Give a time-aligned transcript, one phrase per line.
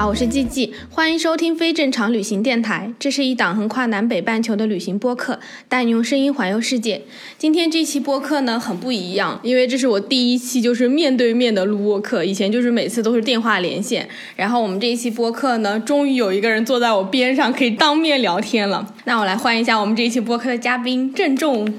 [0.00, 2.90] 好，我是季季，欢迎收听非正常旅行电台。
[2.98, 7.02] 这是一档横跨南北半球的旅行播客，带你用声音环游世界。
[7.36, 14.08] 今天这期播客呢很不一样，因为这是我第一期就是面对面的录播客，以前就是每次都是电话连线。
[14.36, 18.94] 然后我们这一期播客呢，终于有一个人坐在我边上，可以当面聊天了。
[19.04, 21.70] 那我来欢迎一下我们这一期播客的嘉宾郑重，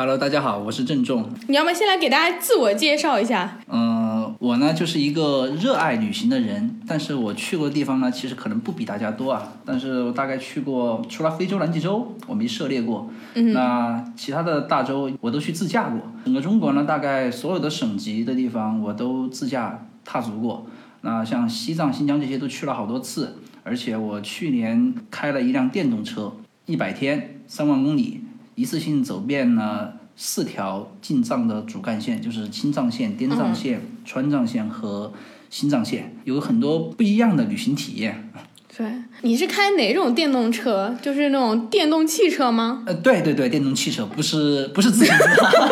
[0.00, 1.28] Hello，大家好，我是郑重。
[1.46, 3.58] 你要不要先来给大家自我介绍一下？
[3.68, 9.52] 嗯、我呢就是一个热爱旅行的人，但是我去过的地方呢，其实可能不比大家多啊。
[9.62, 16.00] 但是我大概去过，除了非洲南极洲我没涉猎过，嗯、那其他的大洲我都去自驾过。
[16.24, 20.64] 整个中国呢，大概所有的省级的地方我都自驾踏足过。
[21.02, 26.32] 那像西藏、新疆这些都去了好多次，而且我去年开了一辆电动车，
[26.64, 28.22] 一百天，三万公里，
[28.54, 35.14] 一次性走遍了四条进藏的主干线，就是青藏线、滇藏线、川藏线和
[35.48, 38.30] 新藏线，有很多不一样的旅行体验。
[38.76, 38.86] 对，
[39.22, 40.94] 你是开哪种电动车？
[41.02, 42.82] 就是那种电动汽车吗？
[42.86, 45.24] 呃，对对对，电动汽车不是不是自行车，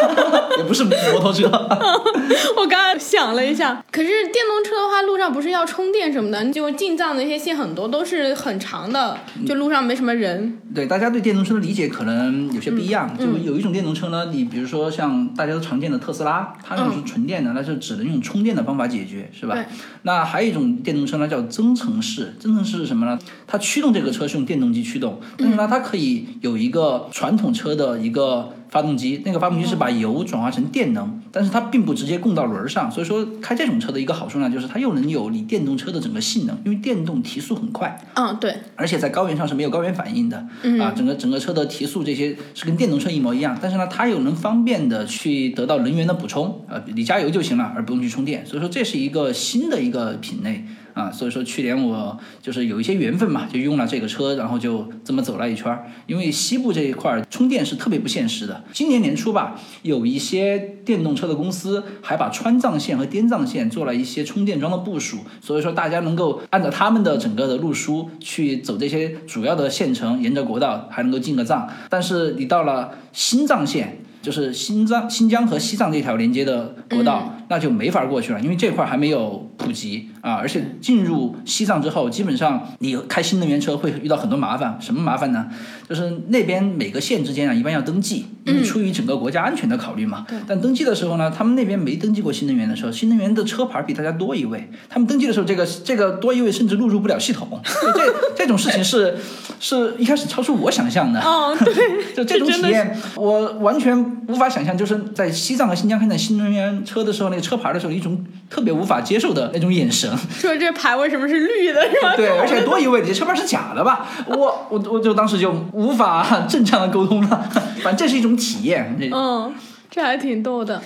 [0.58, 1.48] 也不是摩托车。
[2.56, 6.44] 我刚刚想了一下，可是电动车的话，路上不是要充电什么的？
[6.50, 10.58] 就进藏的一些线很多都是很长的，就路上没什么人。
[10.74, 13.16] 对，大家对电动车的理解可能有些不一样。
[13.16, 19.55] 就有一种电动车呢，你比如说像大家都常见的特斯拉，它那种是纯电的，那就只能用充电的方法解决，是吧？
[19.55, 19.64] 对
[20.02, 22.34] 那还有一种电动车呢，叫增程式。
[22.39, 23.19] 增程式是什么呢？
[23.47, 32.91] 它驱动这个车是用电动机驱动，但是呢，它可以有一个传统车的一个发动机，那个发动机是把油转化成电能，但是它并不直接供到轮儿上。
[32.91, 37.98] 所以说，开这种车的一个好处呢，就是它又能有你电动车的整个性能，因为电动提速很快。
[38.14, 40.36] 嗯，对，而且在高原上是没有高原反应的，
[40.80, 50.65] 啊，整个整个车的提速这些是跟电动车一模一样，但是呢，它又能方便的去得到能源的补充，呃，你加油就行了，而不用去充电，所以说这是一个新的一个品类
[50.98, 58.64] 啊，所以说去年我就是有一些缘分嘛，就用了这个车，然后就这么走了一圈儿，因为西部这一块儿充电是特别不现实的。
[58.73, 71.69] 今年年初吧，有一些电动车的公司还把川藏线和滇藏线做了一些充电桩的部署，所以说大家能够按照他们的整个的路书去走这些主要的县城，沿着国道还能够进个藏。
[71.89, 73.98] 但是你到了新藏线。
[74.20, 80.34] 就是新疆、新疆和西藏这条连接的国道，那就没法过去了，因为这块还没有普及啊。
[80.34, 84.78] 而且进入西藏之后，基本上你开新能源车会遇到很多麻烦。
[84.80, 85.46] 什么麻烦呢？
[85.89, 90.27] 就是那边每个县之间啊，一般要登记，因为出于整个国家安全的考虑嘛。
[90.46, 94.70] 但登记的时候呢，他们那边没登记过新能源的车，新能源的车牌比大家多一位。
[94.88, 97.48] 他们登记的时候，这个这个多一位甚至录入不了系统。
[97.94, 99.17] 这这种事情是
[99.58, 101.20] 是一开始超出我想象的。
[101.20, 104.77] 哦，对，就这种体验，我完全无法想象。
[104.77, 110.11] 就是在西藏和新疆看到新能源车的时候，那个车牌的时候，一种特别无法接受的那种眼神。
[110.30, 112.17] 说这牌为什么是绿的，是吧？
[112.17, 114.06] 对， 而且多一位，你这车牌是假的吧？
[114.27, 117.51] 我我我就当时就无法正常的沟通了。
[117.83, 118.98] 反正这是一种体验。
[119.12, 119.55] 嗯，
[119.90, 120.83] 这还挺逗的。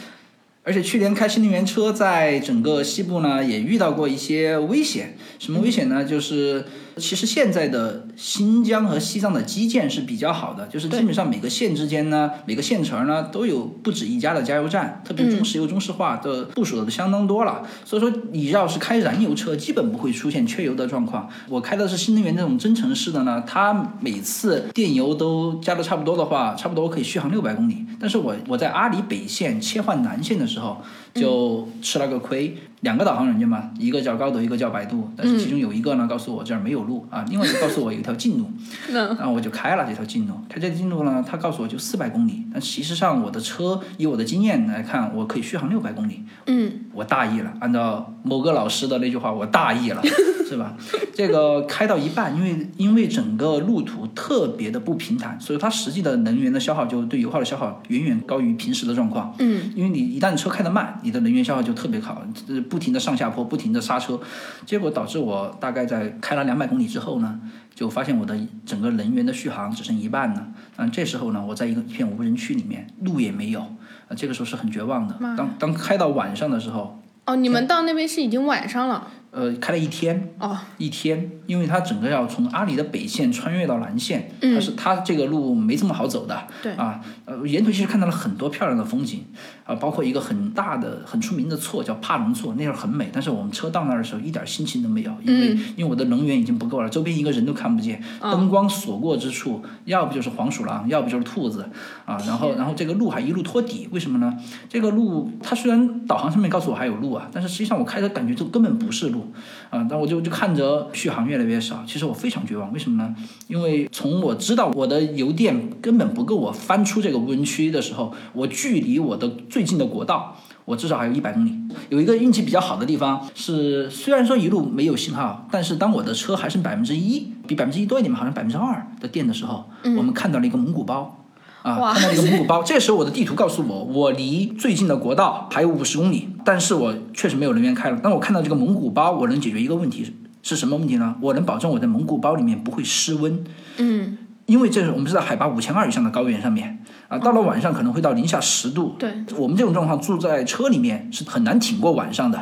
[0.65, 5.16] 而且去年开新能源车，在整个西部呢，也遇到过一些危险。
[5.41, 6.04] 什么危险呢？
[6.04, 6.64] 就是
[6.97, 17.62] 其实现在的新疆和西藏的基建是比较好的，就是基本上每个县之间呢，每个县城呢都有不止一家的加油站，特别中石油、中石化的部署的相当多了。
[17.84, 21.28] 所以说，你要是开燃油车，基本不会出现缺油的状况。
[21.48, 27.86] 我开的是新能源这种增程式的呢，它每次电油都加的差不多的话，差不多可以续航六百公里。
[28.00, 30.82] 但是我我在阿里北线切换南线的时候，
[31.14, 32.56] 就吃了个亏。
[32.82, 38.50] 两个导航软件嘛，一个叫高德，一个叫百度，但是其中有一个呢告诉我这儿没有路啊，另外一个 告诉我有一条近路，
[38.90, 50.02] 那，然后我就开了这条近路，开这条近路呢，他告诉我就四百公里，但其实上我的车以我的经验来看，我可以续航六百公里，嗯，我大意了，按照某个老师的那句话，我大意了，
[50.49, 50.76] 是吧？
[51.14, 59.32] 这个开到一半，因为因为整个路途特别的不平坦，所以它实际的能源的消耗就对油耗的消耗远远高于平时的状况。
[59.38, 64.19] 嗯，因为你一旦车开得慢，你的能源消耗就特别高，呃不停的上下坡，不停的刹车，
[64.64, 67.38] 结果导致我大概在开了两百公里之后呢，
[67.74, 68.34] 就发现我的
[68.64, 70.46] 整个能源的续航只剩一半了。
[70.76, 75.14] 嗯，这时候呢，我在一个一片无人区里面，路也没有，啊，这个时候是很绝望的。
[75.36, 79.08] 当当开到晚上的时候，哦，你们到那边是已经晚上了。
[79.32, 86.73] 呃，开了一天，哦，一天，因为它整个要从阿里的北线穿越到南线，嗯它是它这个路没这么好走的，对。
[86.75, 89.25] 啊，呃，沿途其实看到了很多漂亮的风景，
[89.64, 101.67] 啊，包括一个很大的、很出名的错叫帕隆错，那儿很美，但是我们车到那儿的时候一点心情都没有，因为、因为我的能源已经不够了，周边一个人都看不见，灯光所过之处，要不就是黄鼠狼，要不就是兔子，
[102.05, 104.37] 啊，然后然后这个路还一路托底，为什么呢？
[104.69, 109.21] 这个路它虽然导航上面告诉我还有路啊，但是实际上我开的感觉这根本不是路，
[109.70, 113.14] 啊，但我就就看着续航越来越少，其实我非常绝望，为什么呢？
[113.48, 120.36] 因为从我知道我的油电根本不够我翻出这个无人区的时候，我距离我的最近的国道。
[120.64, 121.52] 我至少还有一百公里。
[121.88, 131.21] 有一个运气比较好的地方是，虽然说一路没有信号，但是当我的车还剩百分之一，比百分之一多一点嘛，好像百分之二的电的时候，我们看到了一个蒙古包。
[131.62, 132.62] 啊，看到了一个蒙古包。
[132.62, 137.99] 这时候我的地图告诉我，我离最近的国道还有五十公里，但是我确实没有人员开了。
[138.03, 140.12] 但我看到这个蒙古包，我能解决一个问题是
[140.43, 141.14] 是什么问题呢？
[141.20, 143.44] 我能保证我在蒙古包里面不会失温。
[143.79, 148.97] 嗯，因为这是我们是在海拔五千二以上的高原上面啊，到了晚上可能会到零下十度。
[148.99, 152.39] 对，我们这种状况住在车里面是很难挺过晚上的。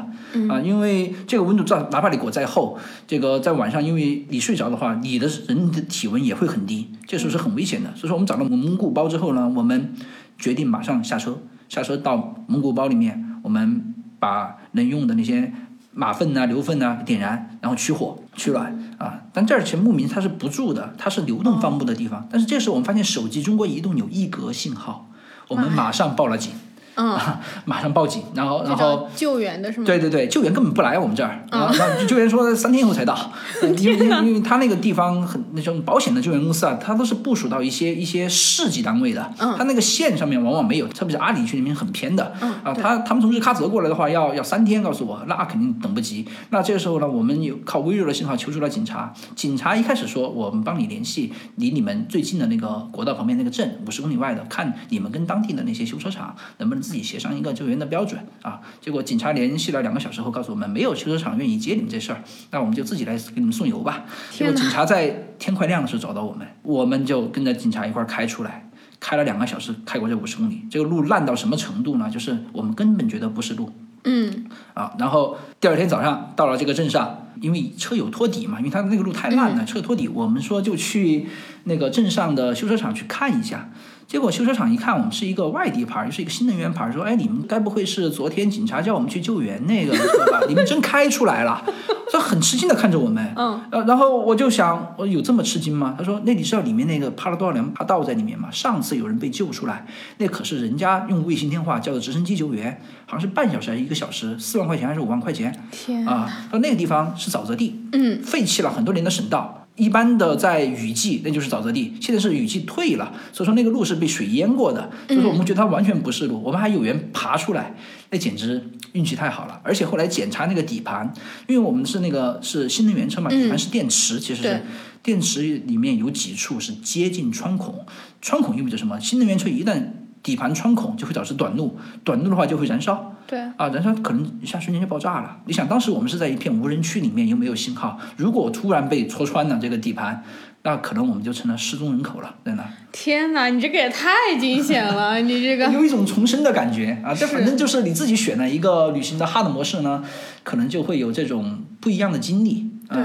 [0.48, 7.90] 啊，因为这个温度，在哪怕你裹再厚，这个在晚上，因为你睡着的话，你的人的体温也会很低，这时候是很危险的。
[7.96, 9.92] 所以说，我们找到蒙古包之后呢，我们
[10.38, 11.36] 决定马上下车，
[11.68, 15.52] 下车到蒙古包里面，我们把能用的那些
[15.92, 19.22] 马粪呐、牛粪呐点燃，然后取火取暖啊。
[19.32, 22.26] 但这儿其实牧民他是不住的，他是流动放牧的地方。
[22.30, 25.10] 但是这时候我们发现手机中国移动有一格信号，
[25.48, 26.52] 我们马上报了警，
[27.00, 27.18] 嗯，
[27.64, 29.86] 马上报警，然后然后救援的是吗？
[29.86, 31.74] 对对对，救援根本不来我们这儿， 然后
[32.06, 33.14] 救援说三天以后才到，
[33.62, 39.54] 呃因为因为因为他那个地方很那种保险的救援公司啊，它都是部署到一些一些市级单位的，嗯。
[39.56, 42.52] 它那个县上面往往没有，特别是阿里区里面很偏的，嗯。
[42.62, 46.26] 啊，他他们从日喀则过来的话要要三天，告诉我那肯定等不及。
[46.50, 58.60] 那这个时候呢，我们有靠微弱的信号求助了警察，警察一开始说我们帮你联系离你们最近的那个国道旁边那个镇五十公里外的，看你们跟当地的那些修车厂能不能自己协商一个救援的标准啊。
[58.80, 62.20] 结果警察联系了两个小时后，告诉我们没有修车厂愿意接你们这事儿，
[62.50, 64.04] 那我们就自己来给你们送油吧。
[64.32, 68.66] 结果警察在天快亮的时候找到我们，我们就跟着警察一块儿开出来。
[68.98, 72.10] 开了两个小时，开过这五十公里，这个路烂到什么程度呢？
[72.10, 73.70] 就是我们根本觉得不是路
[74.04, 74.44] 嗯，
[74.74, 74.92] 啊。
[74.98, 81.28] 然后第二天早上到了这个镇上，因为车有托底嘛，因为它那个路太烂了，车有托底，我们说就去
[81.64, 83.70] 那个镇上的修车厂去看一下。
[84.10, 90.40] 结果修车厂一看，我们是一个外地牌，又是一个新能源牌，说：“哎，你们该不会是昨天警察叫我们去救援那个车吧？
[90.48, 91.64] 你们真开出来了。
[92.12, 93.32] ”他很吃惊的看着我们。
[93.36, 95.94] 嗯，呃，然后我就想，我有这么吃惊吗？
[95.96, 98.48] 他说：“那你知道里面那个趴了多少辆趴道在里面吗？
[98.50, 99.86] 上次有人被救出来，
[100.18, 106.28] 那可是人家用卫星电话叫的直升机救援，好像是半小时还是一个小时，四万块钱还是五万块钱天，啊？
[106.50, 109.59] 说那个地方是沼泽地，嗯，废弃了很多年的省道。
[109.80, 117.74] 一般的在雨季那就是沼泽地，现在是雨季退了，所以说那个路是被水淹过的，所以说我们觉得它完全不是路，我们还有缘爬出来，
[118.10, 118.62] 那简直
[118.92, 119.58] 运气太好了。
[119.64, 121.10] 而且后来检查那个底盘，
[121.46, 124.62] 因为我们是那个是新能源车嘛，底盘是电池，其实是
[125.02, 127.86] 电池里面有几处是接近穿孔，
[128.20, 129.00] 穿孔意味着什么？
[129.00, 129.82] 新能源车一旦
[130.22, 133.14] 底盘穿孔就会导致短路，短路的话就会燃烧。
[133.26, 135.36] 对，啊，燃烧可能一下瞬间就爆炸了。
[135.46, 140.24] 你想，当时我们是在一片无人区里面，又没有信号，如果突然被戳穿了这个底盘，
[140.62, 142.64] 那可能我们就成了失踪人口了，真的。
[142.90, 147.14] 天哪，你这个也太惊险了， 你这个，有一种重生的感觉啊！
[147.14, 150.02] 这是反正就是你自己选了一个旅行的 hard 模式呢，
[150.42, 152.96] 可能就会有这种不一样的经历啊。
[152.96, 153.04] 对，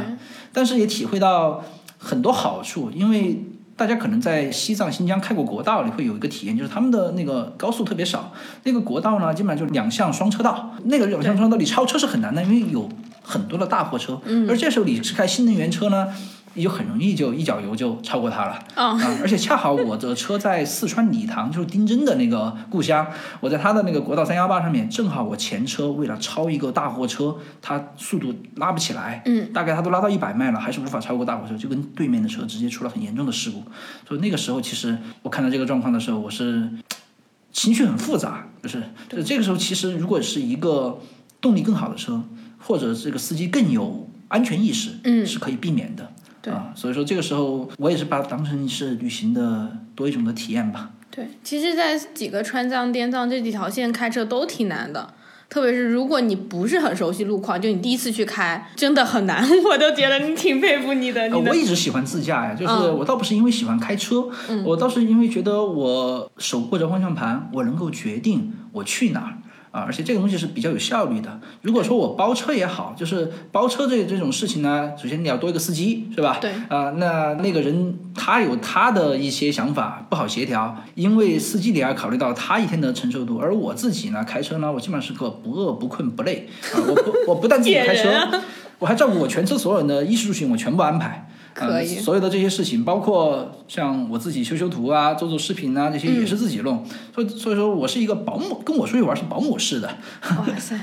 [0.51, 1.63] 但是也体会到
[2.00, 3.44] 很多好处，因为
[3.77, 8.32] 大家可能在西藏、新疆开过国道，你会有一个体验，就是他们的那个高速特别少，
[8.63, 12.89] 那个国道呢，基本上就两向双车道，那个两向双车道你超车是很难的，因为有
[13.22, 16.08] 很多的大货车，嗯而这时候你是开新能源车呢。
[16.56, 19.18] 你就很容易就一脚油就超过它了哦啊！
[19.22, 23.06] 而且恰好我的车在四川理塘，就是丁真的那个故乡，
[23.42, 33.62] 我在他的那个国道三幺八上面，正好我前车为了超一个大货车，它速度拉不起来，嗯，大概他都拉到一百迈了，还是无法超过大货车，就跟对面的车直接出了很严重的事故。
[34.08, 36.70] 所以那个时候，其实我看到这个状况的时候，我是
[37.52, 41.02] 情绪很复杂，就是就是这个时候，其实如果是一个
[41.42, 42.24] 动力更好的车，
[42.60, 46.12] 或者这个司机更有安全意识，嗯是可以避免的。
[46.46, 50.92] 对啊，所以说这个时候我也是把它当成是旅行的多一种的体验吧。
[51.10, 55.14] 对，其实，在几个川藏、滇藏这几条线开车都挺难的，
[55.50, 59.42] 特别是如果你不是很熟悉路况，就你第一次去开，真的很难。
[59.64, 64.28] 我都觉得你挺佩服你的，呃，你的我一直喜欢自驾呀，就是嗯我倒不是因为喜欢开车，
[64.66, 69.38] 我倒是因为觉得我手握着方向盘，我能够决定我去哪儿
[69.75, 71.38] 啊，而且这个东西是比较有效率的。
[71.62, 76.38] 如果说我包车也好，就是包车这这种事情呢，首先你要多一个司机，是吧？
[76.39, 88.32] 对啊、那那个人他有他的一些想法，不好协调，因为司机你要考虑到他一天的承受度，而我自己呢，开车呢，我基本上是个不饿不困不累啊，我不我不但自己开车 啊，
[88.79, 91.27] 我还照顾我全车所有人的衣食住行，我全部安排。
[91.56, 96.86] 可以嗯所有的这些事情，包括像我自己修修图啊、做做视频啊，这些也是自己弄。
[97.16, 99.88] 所以所以说我是一个保姆，跟我出去玩是保姆式的。
[100.30, 100.78] 哇塞，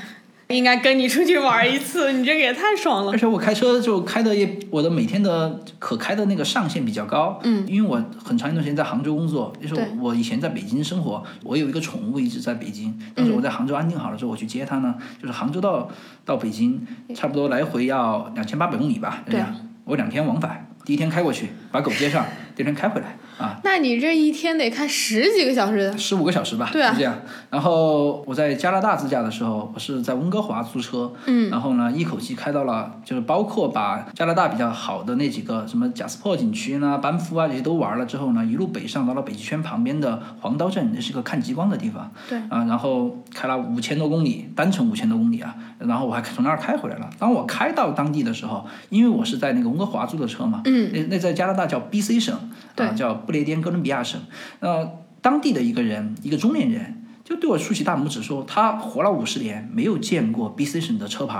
[0.49, 3.19] 应该跟你出去玩一次，你这个也太爽了而。
[3.19, 7.39] 且我开车就开的也，我的每天的可开的那个上限比较高。
[7.45, 15.89] 嗯，因为我很长一段时间在杭州工作，就是对我以前在北京生活，我有一个宠物一直在北京，但是我在杭州安定好了之后，我去接它呢，就是杭州到
[16.25, 16.81] 到北京，
[17.15, 23.17] 差不多来回要两千八百公里吧，对这样，我两天往返，第一天开过去把狗接上，第二天开回来。
[23.43, 23.61] 啊。
[23.65, 26.93] 那你这一天得开十几个小时的，十五个小时吧，对啊。
[26.93, 27.15] 就这样。
[27.51, 42.39] 然后我在加拿大自驾的时候，我是在温哥华租车，嗯，然后呢一口气开到了，就是包括把加拿大比较好的那几个什么贾斯珀景区呢、班夫啊这些都玩了之后呢，一路北上到了北极圈旁边的黄刀镇，那是个看极光的地方，对。
[42.49, 47.11] 啊，然后开了五千多公里，单程五千多公里啊，然后我还从那儿开回来了。
[47.19, 52.39] 当我开到当地的时候，因为我是在那个温哥华租的车嘛，嗯，那那在加拿大叫 B.C 省，
[52.75, 52.87] 对。
[52.87, 54.21] 啊，叫不列颠哥伦比亚省，
[54.61, 56.99] 呃，当地的一个人，一个中年人。
[57.25, 61.39] 就对我竖起大拇指说，他活了五十年，没有见过 B.C 省的车牌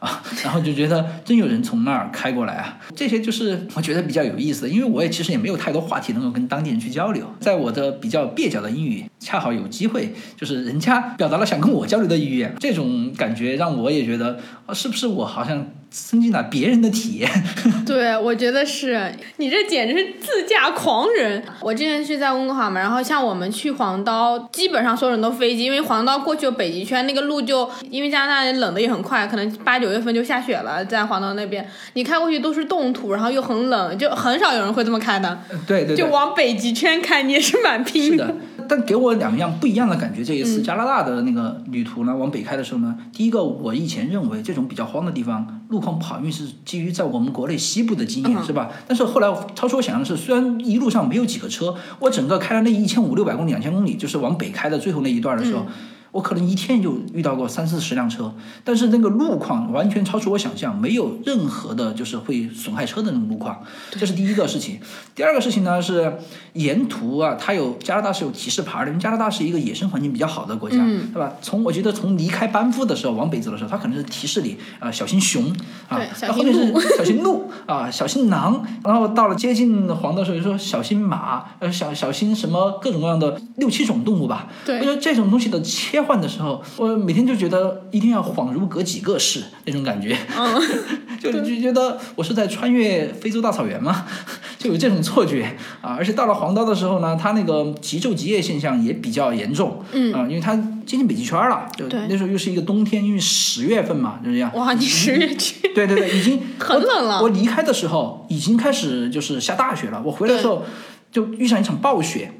[0.00, 17.30] 啊， 然后就觉得真有人从那儿开过来啊，这些就是我觉得比较有意思的，因为我也其实也没有太多话题能够跟当地人去交流，在我的比较蹩脚的英语，恰好有机会，就是人家表达了想跟我交流的意愿，这种感觉让我也觉得，啊，是不是我好像增进了别人的体验？
[17.86, 19.12] 对，我觉得是。
[19.38, 21.42] 你这简直是自驾狂人。
[21.60, 38.34] 我之前是在温哥华嘛，然后像我们去黄刀，基本上所有人都飞机，因为黄刀过去有北极圈，那个路就因为加拿大冷的也很快，可能八九月份就下雪了，在黄刀那边，你开过去都是冻土，然后又很冷，就很少有人会这么开的，对对对，就往北极圈开，你也是蛮拼是的，
[38.68, 40.22] 但给我两样不一样的感觉。
[40.22, 48.70] 这一次加拿大的那个旅途呢，往北开的时候呢，第一个我以前认为这种比较荒的地方路况不好，因为是基于在我们国内西部的经验，是吧？
[48.86, 55.66] 但是后来超出我想象的是，虽然一路上没有几个车，我整个开了那一千五六百公里、两千公里，就是往北开的最后那一段的时候。
[56.12, 58.32] 我可能一天就遇到过三四十辆车，
[58.64, 64.80] 但是那个路况完全超出我想象，没有任何的就是会损害车的那种路况，这是第一个事情。
[65.14, 66.18] 第二个事情呢是
[66.54, 71.32] 沿途啊，它有加拿大是有提示牌的，因为加拿大是一个野生环境比较好的国家，嗯对吧？
[71.42, 75.52] 从我觉得从离开班夫的时候往北走的时候，它可能是提示你啊、小心熊
[75.88, 84.48] 啊后面是小心鹿 啊，小心狼，然后到了接近黄的时候，就说小心马，呃，小小心什么各种各样的六七种动物吧。
[84.64, 90.60] 对我觉得这种东西的切换的时候，我每天就觉得一定要恍如隔几个世那种感觉，嗯，
[91.20, 94.06] 就就觉得我是在穿越非洲大草原嘛，
[94.58, 95.56] 就有这种错觉。
[95.80, 95.96] 啊。
[95.98, 100.12] 而且到了黄刀的时候呢，它那个极昼极夜现象也比较严重，嗯。
[100.14, 100.54] 啊，因为它
[100.86, 102.00] 接近北极圈了，就对。
[102.08, 104.50] 那时候又是一个冬天，因为十月份嘛，就这样。
[104.54, 107.18] 哇，你十月去， 对对对，已经很冷了。
[107.18, 107.24] 我。
[107.24, 110.64] 我离开的时候已经开始就是下大雪了，我回来的时候
[111.12, 112.32] 就遇上一场暴雪。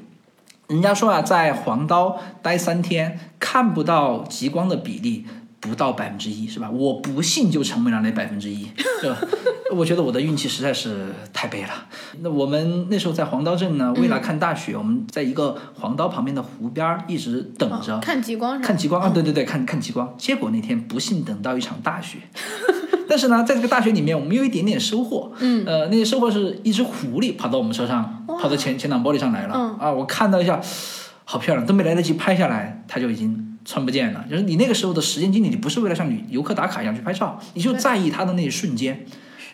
[0.69, 5.25] 人家说啊，在黄刀待三天看不到极光的比例
[5.59, 6.69] 不到百分之一，是吧？
[6.69, 8.67] 我不信就成为了那百分之一，
[9.01, 9.17] 是吧？
[9.71, 11.69] 我觉得我的运气实在是太背了。
[12.21, 17.95] 那我们那时候在黄刀镇呢，为了看大雪，我们在一个黄刀旁边的湖边儿一直等着。
[17.95, 20.15] 哦看极光看极光啊，对对对，看看极光。
[20.19, 22.19] 结果那天不幸等到一场大雪，
[23.09, 25.31] 但是呢，在这个大学里面，我们有一点点收获。
[25.39, 29.53] 嗯，呃，那些收获是一只狐狸跑到我们车上，跑到前前挡玻璃上来了。
[29.55, 30.61] 嗯啊，我看到一下，
[31.25, 34.23] 好漂亮，都没来得及拍下来，它就已经穿不见了。
[34.29, 39.03] 就是你那个时候的时间精力，你不是为了像旅游客打卡一样去拍照，你就在意它的那一瞬间。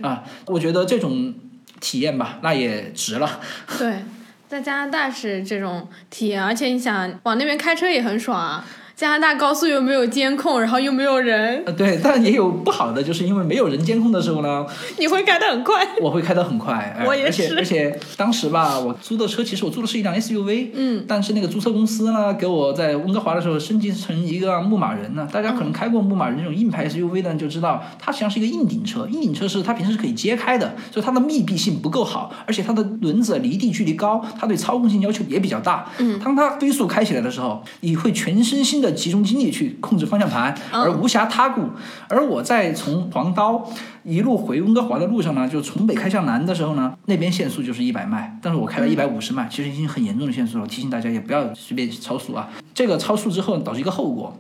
[0.02, 1.34] 啊，我觉得这种
[1.80, 3.40] 体验吧，那也值了。
[3.78, 4.04] 对，
[4.50, 8.66] 在加拿大是这种体验，而且你想往那边开车也很爽啊。
[8.96, 14.66] 加拿大高速又没有监控，然后又没有人，呃，对，但也有不好的，就是因为没有人监控的时候呢，
[14.98, 15.86] 你会开得很快。
[16.02, 25.28] 我会开得很快，哎我也而且是而且当时吧，我租的车其实我租的是一辆 SUV，嗯，但是那个租车公司呢，给我在温哥华的时候升级成一个牧马人呢。
[25.30, 29.06] 大家可能开过牧马人这种硬派 SUV 的，就知道它实际上是一个硬顶车。
[29.12, 35.86] 硬顶车是它平时是可以揭开的，所以它的密闭性不够好，而且它的轮子离地距离高，它对操控性要求也比较大。
[35.98, 41.70] 嗯，当它飞速开起来的时候，你会全身心的集中精力去控制方向盘，而无暇他顾。
[42.08, 43.68] 而我在从黄刀
[44.04, 50.68] 一路回温哥华的路上呢，就从北开向南的时候呢，那边限速就是一百迈，但是我开了一百五十迈，其实已经很严重的限速了。
[50.68, 52.50] 提醒大家也不要随便超速啊。
[52.74, 54.38] 这个超速之后导致一个后果。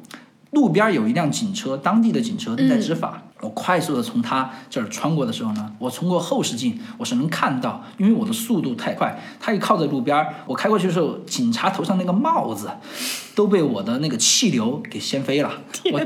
[0.55, 3.21] 路边有一辆警车，当地的警车正在执法。
[3.41, 12.71] 我快速的从他这儿穿过的时候呢，我通过后视镜我是能看到，因为我的速度太快，他一靠在路边，我开过去的时候，警察头上那个帽子
[13.35, 15.51] 都被我的那个气流给掀飞了。
[15.91, 15.99] 我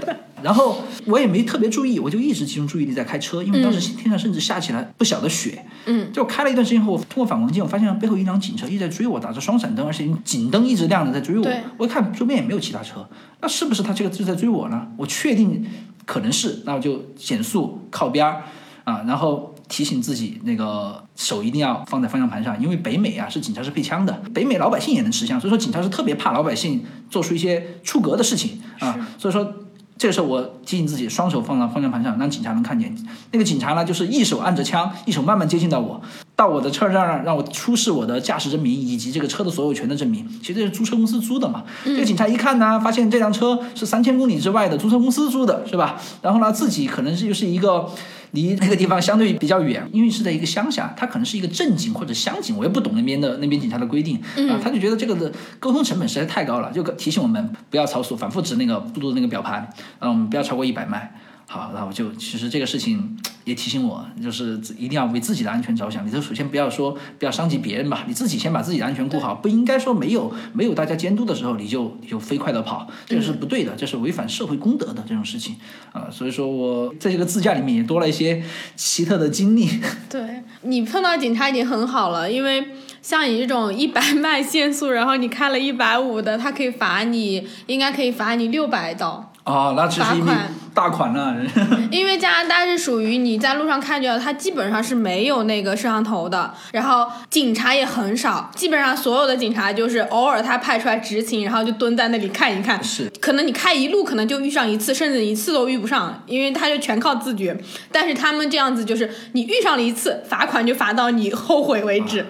[0.44, 5.66] 然后我也没特别注意，我就一直集中注意力在开车，因为当时天上甚至下起了不小的雪。
[5.86, 11.62] 嗯，就开了一段时间后，我通过反光镜，我发现背后一辆警车一直在追我，打着双闪灯，而且警灯一直亮着在追我对。
[11.78, 13.08] 我一看周边也没有其他车，
[13.42, 14.88] 那是不是他这个就在追我呢？
[14.98, 15.66] 我确定
[16.06, 18.44] 可能是，那我就减速靠边儿
[18.84, 29.54] 啊，然后提醒自己那个手一定要放在方向盘上，因为北美啊是警察是配枪的，北美老百姓也能持枪，所以说警察是特别怕老百姓做出一些出格的事情啊，所以说。
[30.00, 32.96] 这个时候，我提醒自己，双手放到方向盘上，让警察能看见。
[33.34, 36.02] 那个警察呢，就是一手按着枪，一手慢慢接近到我，
[36.38, 40.26] 到我的车上，让我出示我的驾驶证明以及这个车的所有权的证明。
[40.42, 41.66] 其实这是租车公司租的嘛。
[41.84, 46.00] 这个警察一看呢，发现这辆车是三千公里之外的租车公司租的，是吧？
[46.22, 47.86] 然后呢，自己可能是又是一个
[48.32, 54.18] 离那个地方相对比较远，因为是在一个乡下，他可能是一个镇警或者乡警，我也不懂那边的那边警察的规定
[54.50, 59.70] 啊，他就觉得这个的沟通成本实在太高了，就提醒我们不要超速，反复指那个速度的那个表盘，
[60.00, 61.14] 嗯，我们不要超过一百迈。
[61.52, 66.06] 好，那我就其实这个事情 也提醒我，就是一定要为自己的安全着想。
[66.06, 75.56] 你就首先不要说不要伤及别人吧，你自己先把自己的安全顾好，不应该说没有没有大家监督的时候你就你就飞快的跑，这个是不对的，这是违反社会公德的这种事情
[75.92, 76.08] 啊。
[76.12, 78.44] 所以说我在这个自驾里面也多了一些
[78.76, 79.68] 奇特的经历。
[80.08, 82.64] 对你碰到警察已经很好了，因为
[83.02, 89.29] 像你这种一百 迈限速，然后你开了一百五的，他可以罚你，应该可以罚你六百刀。
[89.50, 91.36] 啊，那其实一笔罚款大款了。
[91.90, 102.82] 因为加拿大是属于你在路上看见，它基本上是没有那个摄像头的，然后警察也很少，基本上所有的警察就是偶尔他派出来执勤，然后就蹲在那里看一看。
[102.84, 107.60] 是，可能你开一路可能就遇上一次，甚至一次都遇不上，因为他就全靠自觉。
[107.92, 112.24] 但是他们这样子就是你遇上了一次，罚款就罚到你后悔为止。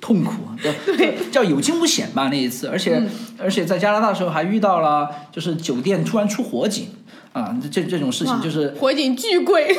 [0.00, 0.32] 痛苦，
[0.96, 3.02] 对，叫有惊无险吧那一次，而且、
[3.38, 6.88] 而且在加拿大的时候还遇到了，就是酒店突然出火警
[7.32, 9.76] 啊，这这种事情就是火警巨贵，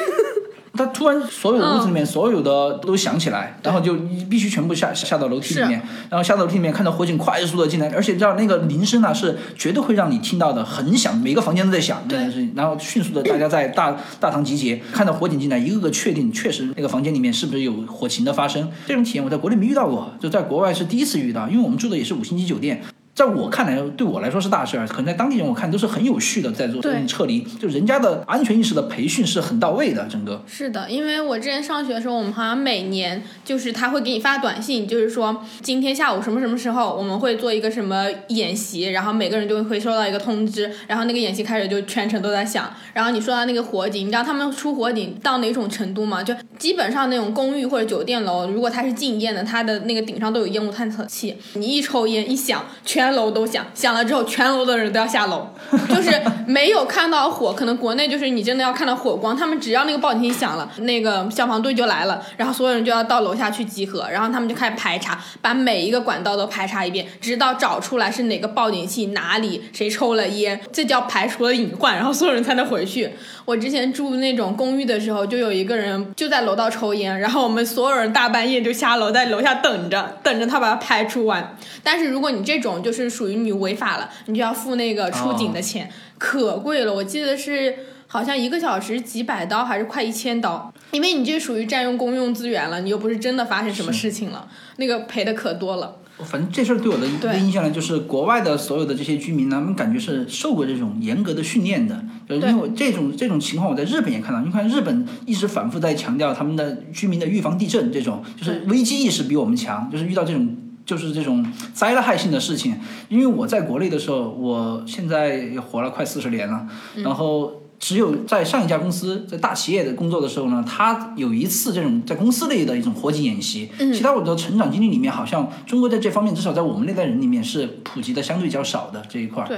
[0.73, 3.95] 它突然所有的屋子里面所有的都响起来，然后就
[4.29, 22.81] 必须全部下下到楼梯里面，然后下到楼梯里面看到火警快速的进来，而且知道那个铃声呢是绝对会让你听到的，很响，每个房间都在响这件事情，然后迅速的大家在大大堂集结，看到火警进来，一个个确定确实那个房间里面是不是有火情的发生，这种体验我在国内没遇到过，就在国外是第一次遇到，因为我们住的也是五星级酒店。
[23.13, 30.41] 在我看来，对我来说是大事儿，可能在当地人我看都是很有序的在做对撤离，就人家的安全意识的培训是很到位的，整个。
[30.47, 42.73] 是的，因为我之前上学的时候，我们好像每年就是他会给你发短信，就是说今天下午什么什么时候我们会做一个什么演习，然后每个人就会收到一个通知，然后那个演习开始就全程都在响。
[42.93, 46.23] 然后你说到那个火警，你知道他们出火警到哪种程度吗？
[46.23, 55.47] 就基本上那种公寓或者酒店楼，如果它是禁烟的，它的那个顶上都有烟雾探测器，你一抽烟一响，全全楼都响，响了之后全楼的人都要下楼，
[55.89, 73.09] 就是没有看到火，可能国内就是你真的要看到火光，他们只要那个报警器响了，那个消防队就来了，然后所有人就要到楼下去集合，然后他们就开始排查，把每一个管道都排查一遍，直到找出来是哪个报警器哪里谁抽了烟，这叫排除了隐患，然后所有人才能回去。
[73.45, 81.55] 我之前住那种公寓的时候，就有一个人就在楼道抽烟，然后我们所有人大半夜就下楼在楼下等着，等着他把他排出完。
[81.83, 86.93] 但是如果你这种就是属于你违法了，你就要付那个出警的钱，可贵了。
[86.93, 87.75] 我记得是
[88.11, 95.95] 好像一个小时几百刀，还是快一千刀，因为你这属于占用公用资源了，你又不是真的发生什么事情了，那个赔的可多了。
[96.25, 102.03] 反正这事儿对我的一个对印象呢，就是国外的所有的这些居民呢，他们感觉是受过这种严格的训练的。
[102.27, 104.41] 就是因为我这种这种情况，我在日本也看到。
[104.41, 110.57] 你看日本一直反复在强调他们的居民的预防地震这种，就是危机意识比我们强，就是遇到这种。
[110.83, 112.75] 就是这种灾害性的事情，
[113.07, 129.47] 因为我在国内的时候，我现在也活了快四十年了，然后只有在上一家公司在大企业的工作的时候呢，他有一次这种在公司内的一种活体演习，其他我的成长经历里面，好像中国在这方面至少在我们那代人里面是普及的相对较少的这一块儿。
[129.47, 129.57] 对，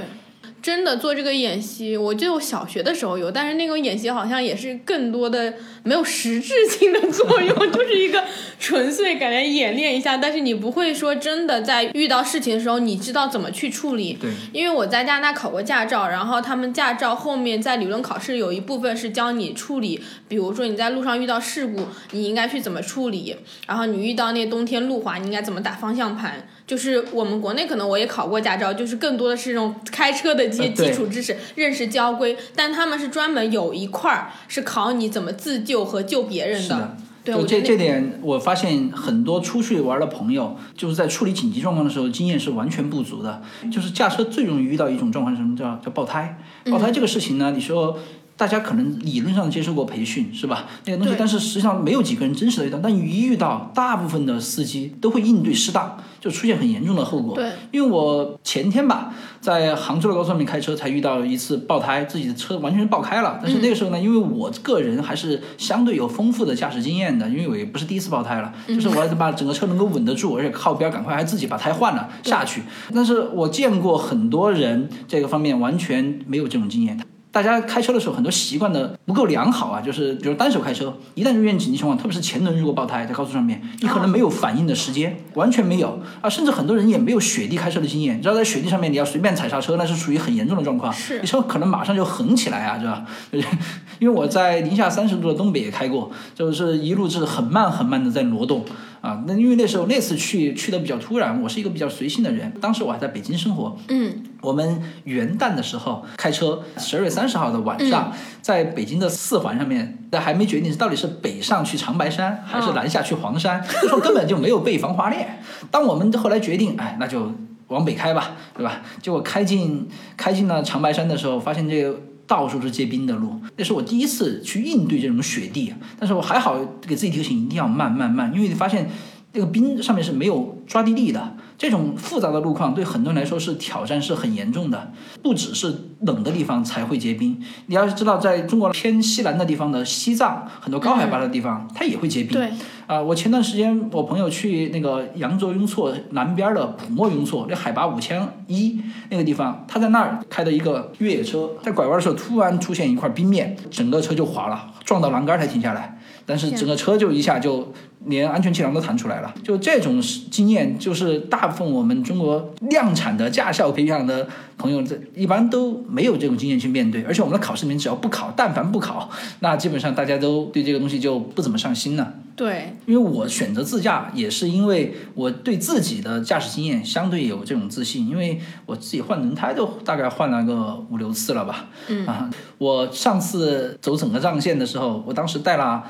[0.62, 5.52] 真的做这个演习，我记得我小学的时候有，但是那个演习好像也是更多的
[5.84, 8.24] 没有实质性的作用， 就是一个
[8.58, 14.14] 纯粹感觉演练一下，但是你不会说真的在遇到事情的时候，你知道怎么去处理。
[14.14, 26.48] 对，因为我在加拿大考过驾照，然后他们驾照后面在理论考试有一部分是教你处理，比如说你在路上遇到事故，你应该去怎么处理，然后你遇到那冬天路滑，你应该怎么打方向盘。
[26.66, 36.96] 就是我们国内可能我也考过驾照，就是更多的是这种开车的这些基础知识，认识交规，但他们是专门有一块儿是考你怎么自救和救别人是的。
[37.24, 43.40] 对，就这这点，我发现很多出去玩的朋友，就是在处理紧急状况的时候，经验是完全不足的。
[43.72, 45.56] 就是驾车最容易遇到一种状况是什么？
[45.56, 46.38] 叫叫爆胎。
[46.70, 47.98] 爆胎这个事情呢，你说
[48.36, 50.66] 大家可能理论上接受过培训，是吧？
[50.86, 52.78] 那个东西，但是实际上没有几个人真实的遇到。
[52.82, 57.36] 但一遇到，大部分的司机都会应对失当，就出现很严重的后果。
[57.36, 63.38] 对，因为我前天吧，在杭州的高速上面开车，才遇到一次爆胎，自己的车完全爆开了。
[63.40, 72.62] 但是那个时候呢，因为我个人还是相对有丰富的驾驶经验的，因为我也不是第一次爆胎了，就是我要把整个车能够稳得住，而且靠边赶快还自己把胎换了下去。
[72.92, 76.98] 但是我见过很多人这个方面完全没有这种经验。
[77.34, 88.16] 大家开车的时候很多习惯的不够良好啊，就是比如单手开车，一旦出现紧急情况，特别是前轮如果爆胎在高速上面，你可能没有反应的时间，完全没有啊，甚至很多人也没有雪地开车的经验。
[88.16, 93.04] 你知道在雪地上面你要随便踩刹车，那是属于很严重的状况，是你车可能马上就横起来啊，是吧？
[93.98, 98.64] 因为我在零下三十度的东北也开过，就是一路是很慢很慢的在挪动
[99.00, 99.22] 啊。
[99.26, 115.40] 那因为那时候那次去去的比较突然，我是一个比较随性的人，当时我还在北京生活，嗯，我们元旦的时候开车，十二月三十号的晚上，在北京的四环上面，但还没决定到底是北上去长白山，还是南下去黄山，那时候根本就没有备防滑链。
[115.70, 117.30] 当我们后来决定，哎，那就
[117.68, 118.82] 往北开吧，对吧？
[119.00, 121.98] 结果开进开进了长白山的时候，发现这个。
[122.26, 128.90] 到处是结冰的路，那是我第一次去应对这种雪地，但是我还好给自己提醒，一定要慢慢慢，因为你发现
[129.32, 134.92] 那个冰上面是没有抓地力的，这种复杂的路况对很多人来说是挑战，是很严重的。
[135.22, 142.32] 不只是冷的地方才会结冰，你要是知道，在中国偏西南的地方的西藏，很多高海拔的地方，它也会结冰。
[142.32, 142.50] 对，
[142.86, 155.98] 啊、我前段时间我朋友去那个扬州雍措南边的普莫雍措，那海拔五千一那个地方，他在那儿开的一个越野车，在拐弯的时候突然出现一块冰面，整个车就滑了，撞到栏杆才停下来。
[156.26, 157.70] 但是整个车就一下就
[158.06, 167.02] 连安全气囊都弹出来了，就这种经验，就是大部分我们中国量产的驾校培养的朋友，这一般都没有这种经验去面对。
[167.02, 172.14] 而且我们的考试里面只要不考，但凡不考，那基本上大家都对这个东西就不怎么上心了。
[172.36, 181.66] 对，因为我选择自驾，也是因为我对自己的驾驶经验相对有这种自信，因为我自己换轮胎都大概换了个五六次了吧。
[181.88, 185.84] 嗯啊，我上次走整个藏线的时候，我当时带了。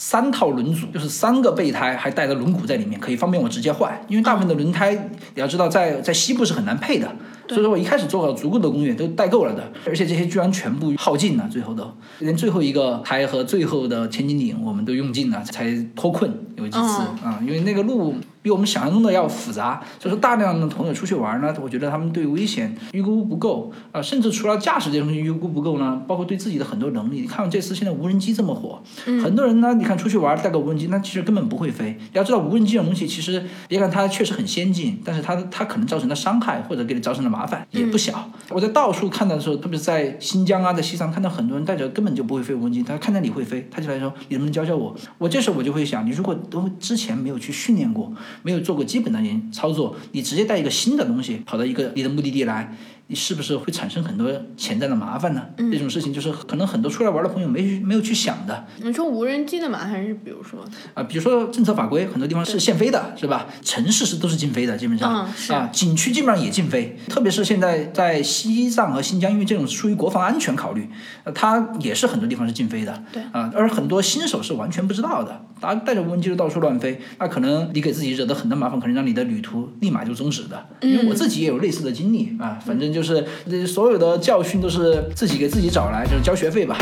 [0.00, 4.00] 三套轮组，就是三个备胎，还带着轮毂在里面，可以方便我直接换。
[4.06, 4.94] 因为大部分的轮胎，
[5.34, 7.12] 你要知道在在西部是很难配的，
[7.48, 9.72] 所以说我一开始做好足够的攻略，都带够了的。
[9.86, 27.20] 而且这些居然全部耗尽了，最后都连最后一个台和最后的千斤顶我们都用尽了，才脱困有几次啊、因为那个路比我们想象中的要复杂，所以说大量的朋友出去玩呢，我觉得他们对危险预估不够啊、甚至除了驾驶这东西预估不够呢，包括对自己的很多能力。
[27.20, 31.96] 你看这次现在无人机这么火，很多人呢，你看出去玩带个无人机，那其实根本不会飞。
[31.98, 38.30] 你要知道无人机这种东西，其实别看它确实很先进，但是它它可能造成的伤害或者给你造成的麻烦也不小。
[38.50, 44.94] 我在到处看到的时候，特别是在新疆啊，在西藏看到很多人带着根本就不会飞无人机，他看到你会飞，他就来说你能不能教教我？
[45.18, 52.76] 我这时候我就会想，你如果都之前没有去训练过，没有做过基本的研操作，你直接带一个新的东西跑到一个你的目的地来。
[53.10, 55.42] 你是不是会产生很多潜在的麻烦呢？
[55.56, 58.66] 这种事情就是可能很多出来玩的朋友没没有去想的。
[58.82, 63.46] 你说无人机的嘛，还是比如说，啊，比如说政策法规，很多地方是限飞的，是吧？
[63.62, 66.98] 城市是都是禁飞的，基本上、啊，景区基本上也禁飞。
[67.08, 70.86] 特别是现在在西藏和新疆，因为这种出于国防安全考虑，
[71.24, 73.02] 呃，它也是很多地方是禁飞的。
[73.10, 80.66] 对啊，而很多新手是完全不知道的，大家带着无人机就到处乱飞，那可能你给自己惹得很多麻烦，可能让你的旅途立马就终止的。
[80.82, 83.24] 因为我自己也有类似的经历啊，反正就就是
[83.64, 86.76] 所有的教训都是自己给自己找来，就是交学费吧。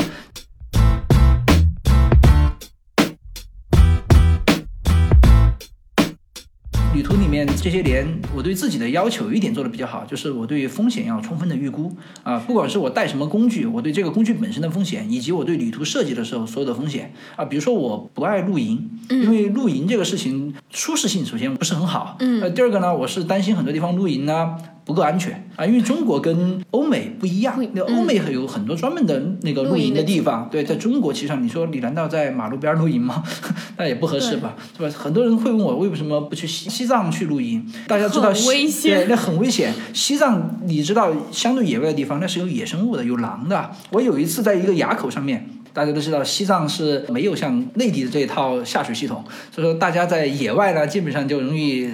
[6.95, 24.57] 旅途里面这些年，我对自己的要求有一点做的比较好，就是我对风险要充分的预估啊，不管是我带什么工具，我对这个工具本身的风险，以及我对旅途设计的时候所有的风险啊，比如说我不爱露营，因为露营这个事情舒适性首先不是很好，嗯，呃，第二个呢，我是担心很多地方露营呢。
[24.87, 30.49] 不够安全啊，因为中国跟欧美不一样，那欧美还有很多专门的那个露营的地方。
[30.49, 33.21] 对，在中国，其实上你说你难道在马路边露营吗？
[33.77, 34.89] 那也不合适吧，是吧？
[34.97, 37.65] 很多人会问我为什么不去西西藏去露营？
[37.87, 39.73] 大家知道很危险对，那很危险。
[39.93, 43.71] 西藏你知道，相对野外的地方，那是有野生物的，有狼的。
[43.91, 45.49] 我有一次在一个垭口上面。
[45.73, 51.87] 大家都知道，西藏是没有像内地的这一套下水系统，所以说大家在野外呢，基本上就容易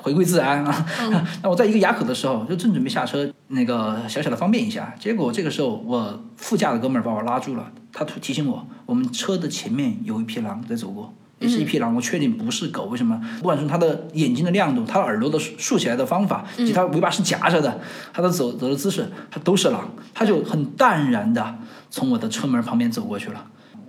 [0.00, 0.86] 回归自然啊。
[1.44, 11.12] 那我在一个垭口的时候，就正准备下车，那个小小的方便一下，结果这个时候我副驾的哥们儿把我拉住了，他突提醒我，我们车的前面有一匹狼在走过。
[11.38, 12.84] 也是一匹狼，我确定不是狗。
[12.86, 13.20] 为什么？
[13.38, 17.80] 不管从它的眼睛的亮度、它耳朵的竖竖起来的方法，以及它尾巴是夹着的，
[18.12, 19.90] 它的走走的姿势，它都是狼。
[20.14, 21.58] 它就很淡然的
[21.90, 23.46] 从我的车门旁边走过去了。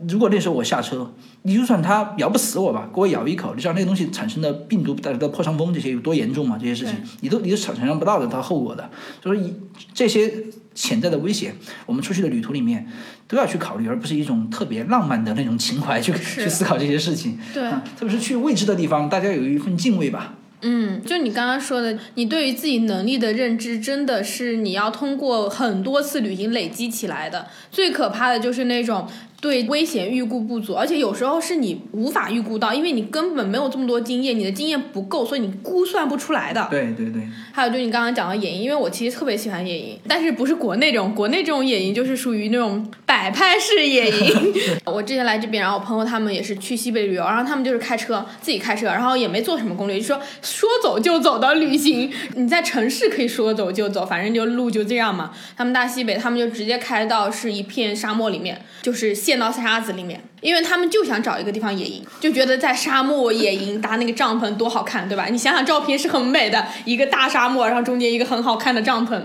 [0.07, 1.11] 如果那时候我下车，
[1.43, 6.57] 你就算它咬不死我吧，给我咬一口，你知道那个东西产生的病毒带来的破伤风这些有多严重吗？
[6.59, 8.89] 这些事情你都你都想象不到的它后果的。
[9.23, 9.53] 所以
[9.93, 10.31] 这些
[10.75, 11.55] 潜在的危险，
[11.85, 12.87] 我们出去的旅途里面
[13.27, 17.39] 都要去考虑，而不是一种特别浪漫的那种情怀去 去思考这些事情。
[17.53, 20.35] 对啊，特别是去未知的地方，大家有一份敬畏吧。
[20.61, 27.45] 嗯，就你刚刚说的，你对于自己能力的认知，真的是你要通过很多次旅行累积起来的。
[27.71, 29.07] 最可怕的就是那种
[29.39, 36.67] 对危险预估不足，而且有时候是你无法预估到，因为你根本没有这么多经验，你的经验不够，所以你估算不出来的。
[36.71, 37.21] 对对对，
[37.51, 44.53] 还有就是你刚刚讲的野营，因为我其实特别喜欢野营，但是不是国内这种，国内这种野营就是属于那种摆拍式野营。
[44.85, 52.11] 我之前来这边，然后我朋友他们也是去西北旅游，然后他们就是开车，自己开车，然后也没做什么攻略，就说说走就走的旅行。
[52.33, 55.31] 你在城市可以说走就走，反正就路就这样嘛。
[55.55, 60.23] 他们大西北，他们就直接开到是一片沙漠里面，就是陷到沙子里面。
[60.41, 65.27] 因为他们就想找一个地方野营，就觉得在沙漠野营搭那个帐篷多好看，对吧？
[65.29, 69.21] 你想想照片是很美的，一个大沙漠，然后中间一个很好看的帐篷。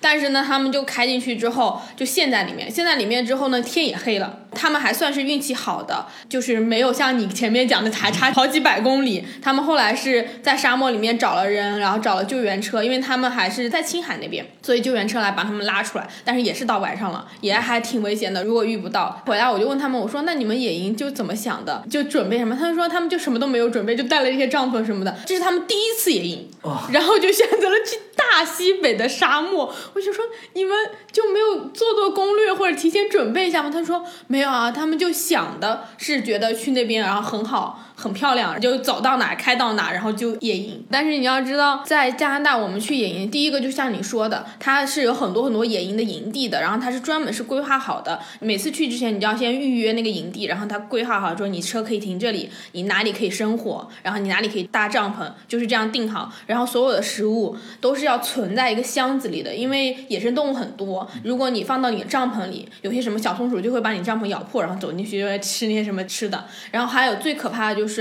[0.00, 4.40] 但是呢，他们就开进去之后就陷在里面，陷在里面之后呢，天也黑了。
[4.54, 9.24] 他们还算是运气好的，就是没有像你前面讲的还差好几百公里。
[9.40, 16.06] 他们后来是在沙漠里面找了人，然后找了救援车，因为他们还是在青海那边，所以救援车来把他们拉出来。
[16.24, 18.44] 但是也是到晚上了，也还挺危险的。
[18.44, 21.84] 如果遇不到，回来我就问他们，我说那你们野营就怎么想的？
[21.90, 22.56] 就准备什么？
[22.56, 25.16] 他们说他们就什么都没有准备，就带了一些帐篷什么的。
[25.26, 29.72] 这是他们第一次野营，哇然后就选择了去大西北的沙漠。
[29.94, 30.76] 我就说你们
[31.10, 33.70] 就没有做做攻略或者提前准备一下吗？
[33.70, 37.80] 他说没有啊，他们就想的是觉得去那边然后很好。
[38.02, 40.84] 很漂亮，就走到哪开到哪，然后就野营。
[40.90, 48.18] 但是你要知道，在加拿大我们去野营，第一个就像你说的，它是有很多很多野营的营地的，然后它是专门是规划好的。
[48.40, 56.32] 每次去之前，你就要先预约那个营地，然后它规划好说你车可以停这里，你哪里可以生火，然后你哪里可以搭帐篷，就是这样定好。
[56.46, 66.44] 然后所有的食物都是要存在一个箱子里的，因为野生动物很多，如果你放到你的帐篷里，有些什么小松鼠就会把你帐篷咬破，然后走进去就会吃那些什么吃的。
[66.72, 67.91] 然后还有最可怕的就是，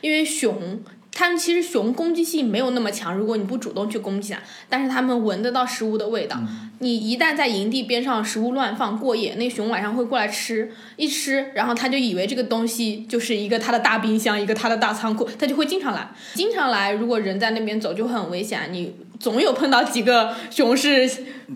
[0.00, 0.80] 因为熊。
[1.12, 6.40] 它们其实熊攻击性没有那么强，如果你不主动去攻击它，但是它们闻得到食物的味道。
[6.78, 16.92] 你一旦在营地边上食物乱放过夜，那熊晚上会过来吃，一吃，然后它就以为这个东西就是一个它的大冰箱，一个它的大仓库，它就会经常来，经常来。
[16.92, 21.10] 如果人在那边走就会很危险，你总有碰到几个熊是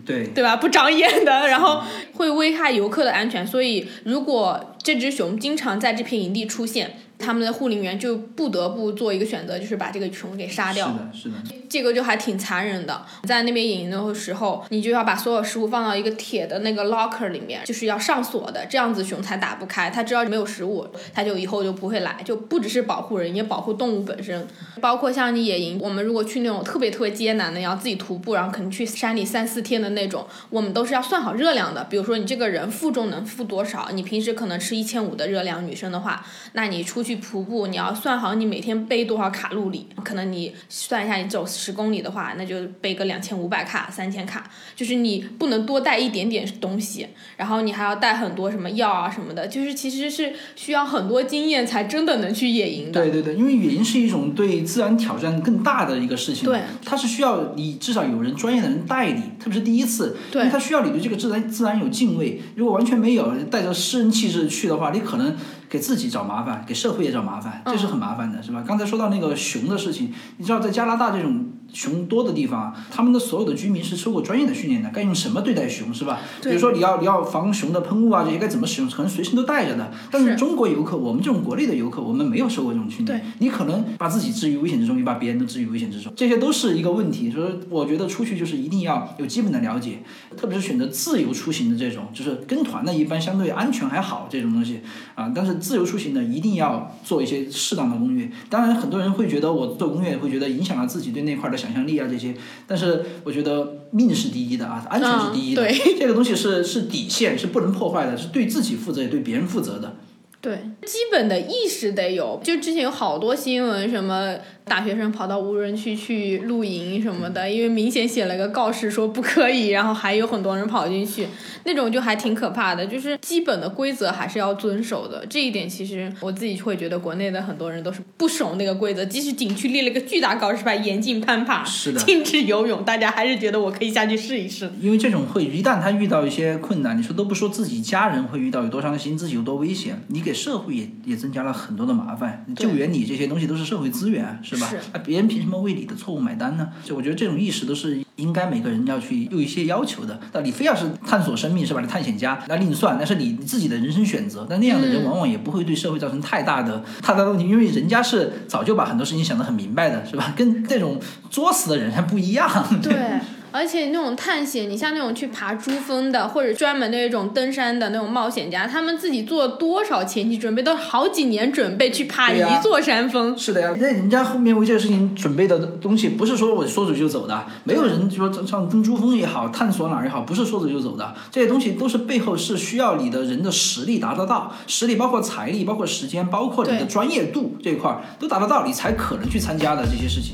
[0.04, 0.57] 对对吧？
[0.57, 1.80] 不长眼的，然后
[2.14, 3.46] 会危害游客的安全。
[3.46, 10.89] 所以，如果这只熊经常在这片营地出现，他们的护林员就不得不做一个选择，就是把这个熊给杀掉。
[11.13, 13.05] 是的，是的，这个就还挺残忍的。
[13.25, 19.89] 在那边野营的时候，你就要把所有食物放到一个铁的那个 locker 里面，就是要上锁的，这样子熊才打不开。
[19.89, 22.21] 它知道没有食物，它就以后就不会来。
[22.25, 24.47] 就不只是保护人，也保护动物本身。
[24.81, 31.85] 包括像你野营，我们如果去那种特别特别艰难的，要自己徒步，然后可能去山里三四天的那种，我们都是要算好热量的。
[31.85, 39.87] 比如说你这个人负重能负多少，你平时可能吃一千五的热量，女生的话，那你出去徒步，你要算好你每天背多少卡路里。
[40.05, 53.00] 可能你算一下，你走十公里的话，那就背个两千五百卡、三千卡，就是你不能多带一点点东西，然后你还要带很多什么药啊什么的，就是其实是需要很多经验才真的能去野营的。
[53.00, 62.40] 对对对，因为野营是一种对自然挑战更大的一个事情，对，它是需要你至少有人专业的人带你，特别是第一次，对因为它需要你对这个自然自然有敬畏。
[62.57, 65.35] 如果完全没有，带着诗人气质去的话，你可能
[65.75, 68.63] 给自己找麻烦，给社会也找麻烦，这是很麻烦的，是吧？
[68.65, 71.47] 刚才说到那个熊的事情，你知道在加拿大这种。
[71.75, 76.21] 熊多的地方啊，他们的所有的居民是受过专业的训练的，该用什么对待熊是吧？
[76.43, 79.93] 比如说你要你要防熊的喷雾啊，这些该怎么使用，可能随身都带着的。
[80.11, 87.31] 但是是中国游客，我们这种国内的游客，我们没有受过这种训练，你可能把自己置于危险之中，也把别人都置于危险之中，这些都是一个问题。
[87.31, 89.99] 所以我觉得出去就是一定要有基本的了解，
[90.37, 94.81] 特别是选择自由出行的这种，就是跟团的，一般相对安全还好这种东西
[95.17, 95.33] 啊。
[95.35, 98.31] 但是自由出行的一定要做一些适当的攻略。
[98.49, 102.35] 当然，很多人会觉得我做攻略会觉得影响了自己对那块的想象力啊这些，
[102.66, 109.96] 但是我觉得命是第一的啊，安全是第一的，嗯对这个东西是是底线，是不能破坏的，是对自己负责也对别人负责的。
[110.40, 112.38] 对，基本的意识得有。
[112.44, 121.27] 就之前有好多新闻，什么大学生跑到无人区去露营什么的，因为明显写了个告示说不可以，然后还有很多人跑进去，
[121.64, 122.87] 那种就还挺可怕的。
[122.87, 134.70] 就是基本的规则还是要遵守的，这一点其实我自己会觉得国内的很多人都是不守那个规则，即使景区立了个巨大告示牌，严禁攀爬，是的禁止游泳，大家还是觉得我可以下去试一试。
[134.81, 142.46] 因为这种会一旦他遇到一些困难，你说都不说自己家人会遇到有多伤心，自己有多危险，你给社会也也增加了很多的麻烦。
[142.57, 144.69] 救援你这些东西都是社会资源，是吧？
[144.69, 146.69] 是那别人凭什么为你的错误买单呢？
[146.85, 150.21] 就我觉得这种意识都是应该每个人要去有一些要求的。
[150.33, 151.81] 那你非要是探索生命是吧？
[151.81, 154.47] 你探险家那另算，那是你自己的人生选择。
[154.49, 160.33] 但那样的人嗯往往也不会对社会造成太大的、太大的问题，因为人家是早就把很多事情想得很明白的，是吧？
[160.37, 162.49] 跟这种作死的人还不一样。
[162.83, 163.19] 对，
[163.55, 173.38] 而且那种探险，你像那种去爬珠峰的，或者专门的那种登山的那种冒险家，他们自己做多少前期准备，都好几年准备去爬一座山峰。
[173.38, 190.33] 是的呀，那人家后面为这个事情准备的东西，不是说我说走就走的，没有人说像登珠峰也好，探索哪儿也好，不是说走就走的，这些东西都是背后是需要你的人的实力达得到，实力包括财力，包括时间，包括你的专业度这一块儿都达得到，你才可能去参加的这些事情。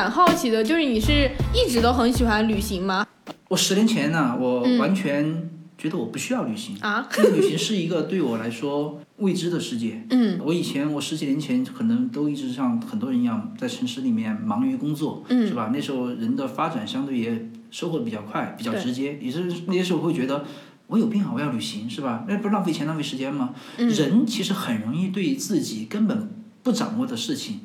[0.00, 3.06] 蛮好奇的，就是你是一直都很喜欢旅行吗？
[3.48, 10.02] 我十年前呢，我嗯完全觉得我不需要旅行，啊，因为旅行是一个对我来说未知的世界。
[10.08, 15.70] 嗯我以前我十几年前可能都一直像很多人一样在城市里面忙于工作，嗯是吧？
[15.70, 20.46] 那时候人的发展相对也收获比较快，比较直接，也是那些时候会觉得。
[20.86, 21.30] 我有病啊！
[21.32, 22.24] 我要旅行是吧？
[22.26, 23.50] 那不是浪费钱浪费时间吗？
[23.76, 26.28] 嗯人其实很容易对自己根本
[26.64, 27.60] 不掌握的事情，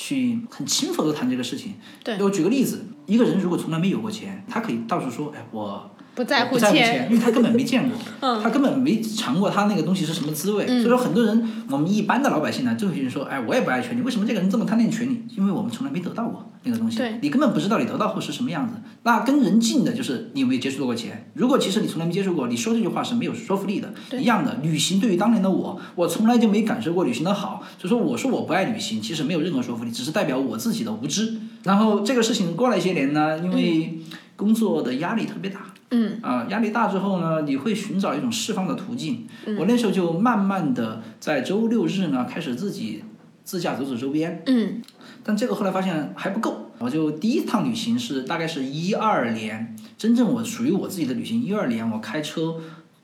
[0.00, 1.74] 去很轻浮的谈这个事情。
[2.02, 10.66] 对我举个例子，一个人如果从来没有过钱，他可以到处说：“哎，我不在乎钱，因为他根本没见过， 嗯他根本没尝过他那个东西是什么滋味。
[10.68, 15.22] 嗯所以说，很多人，我们一般的老百姓呢，就会说，哎，我也不爱权利，为什么这个人这么贪恋权利？
[15.34, 18.74] 因为我们从来没得到过那个东西，你根本不知道你得到后是什么样子。
[19.04, 21.30] 那跟人近的就是你有没有接触过钱。
[21.32, 23.94] 如果其实你从来没接触过，你说这句话是没有说服力的。
[24.18, 31.38] 一样的，旅行对于当年的我，我从来就没感受过旅行的好，所以说我说我不爱旅行，其实没有任何说服力，只是代表我自己的无知。
[31.62, 33.98] 然后这个事情过了一些年呢，因为
[34.36, 35.60] 工作的压力特别大。
[35.90, 39.26] 嗯啊，压力大之后呢，你会寻找一种释放的途径。
[39.46, 43.04] 嗯我那时候就慢慢的在周六日呢，开始自己
[43.44, 44.80] 自驾走走周边，嗯
[45.24, 46.70] 但这个后来发现还不够。
[46.78, 52.54] 我就第一趟旅行是大概是一二年，真正我属于我自己的旅行，一二年我开车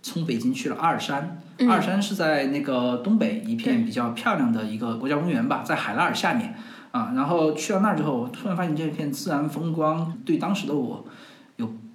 [0.01, 1.43] 从北京去了阿尔山。
[1.59, 6.55] 嗯阿尔山是在那个东北一片比较漂亮的一个国家公园吧，在海拉尔下面
[6.91, 7.13] 啊。
[7.17, 11.07] 然后去到那儿之后，我突然发现这片自然风光对当时的我有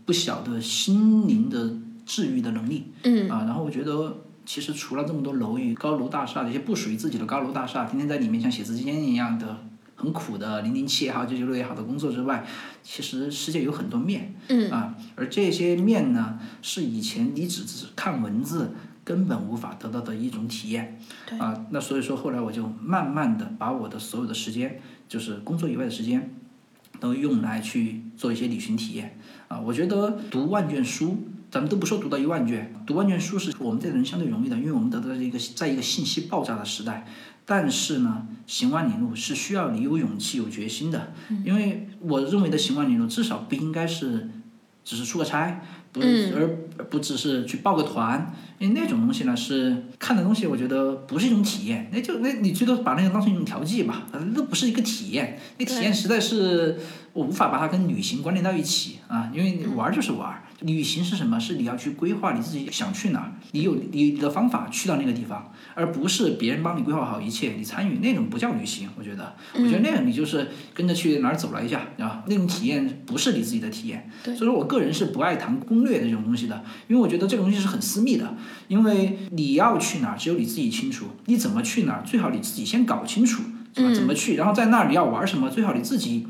[0.05, 1.73] 不小的心灵的
[2.05, 2.91] 治愈的能力。
[3.03, 9.57] 嗯啊，然后我觉得其实除了这么多楼宇、高楼大厦这些不属于自己的高楼大厦，天天在里面像写字间一样的
[9.95, 12.45] 很苦的零零七也好、九九六也好的工作之外，
[12.83, 18.71] 其实世界有很多面嗯啊，而这些面呢，是以前你只是看文字。
[19.03, 26.35] 根本无法得到的一种体验，对啊，那所以说后来我就慢慢的把我的所有的时间，就是工作以外的时间，
[27.01, 29.17] 都用来去做一些旅行体验
[29.49, 29.59] 啊。
[29.59, 31.17] 我觉得读万卷书，
[31.49, 37.05] 咱们都不说读到一万卷，读万卷书是我们这人相对容易的，因为我们得到一个在一个信息爆炸的时代。
[37.43, 41.11] 但是呢，行万里路是需要你有勇气、有决心的。
[41.43, 44.29] 因为我认为的行万里路，至少不应该是
[44.85, 45.59] 只是出个差，
[45.91, 46.33] 不，嗯。
[46.35, 56.79] 而不只是去报个团，因为那种东西呢是看的东西，我觉得不是一种体验，那就那你最多把那个当成一种调剂吧，呃那不是一个体验，那体验实在是
[57.13, 61.39] 我无法把它跟旅行关联到一起啊，因为玩儿就是玩儿，旅行是什么？
[61.39, 78.35] 是你要去规划你自己想去哪儿，你有你的方法去到那个地方，而不是别人帮你规划好一切，你参与那种不叫旅行，我觉得，我觉得那个你就是跟着去哪儿走了一下，啊，那种体验不是你自己的体验，所以说我个人是不爱谈攻略的这种东西的，因为我觉得这个东西是很私密的，
[78.67, 83.41] 因为你要去哪儿只有你自己清楚，你怎么去哪儿最好你自己先搞清楚，
[83.75, 83.89] 是吧？
[83.89, 86.27] 嗯怎么去，然后在那儿你要玩什么，最好你自己。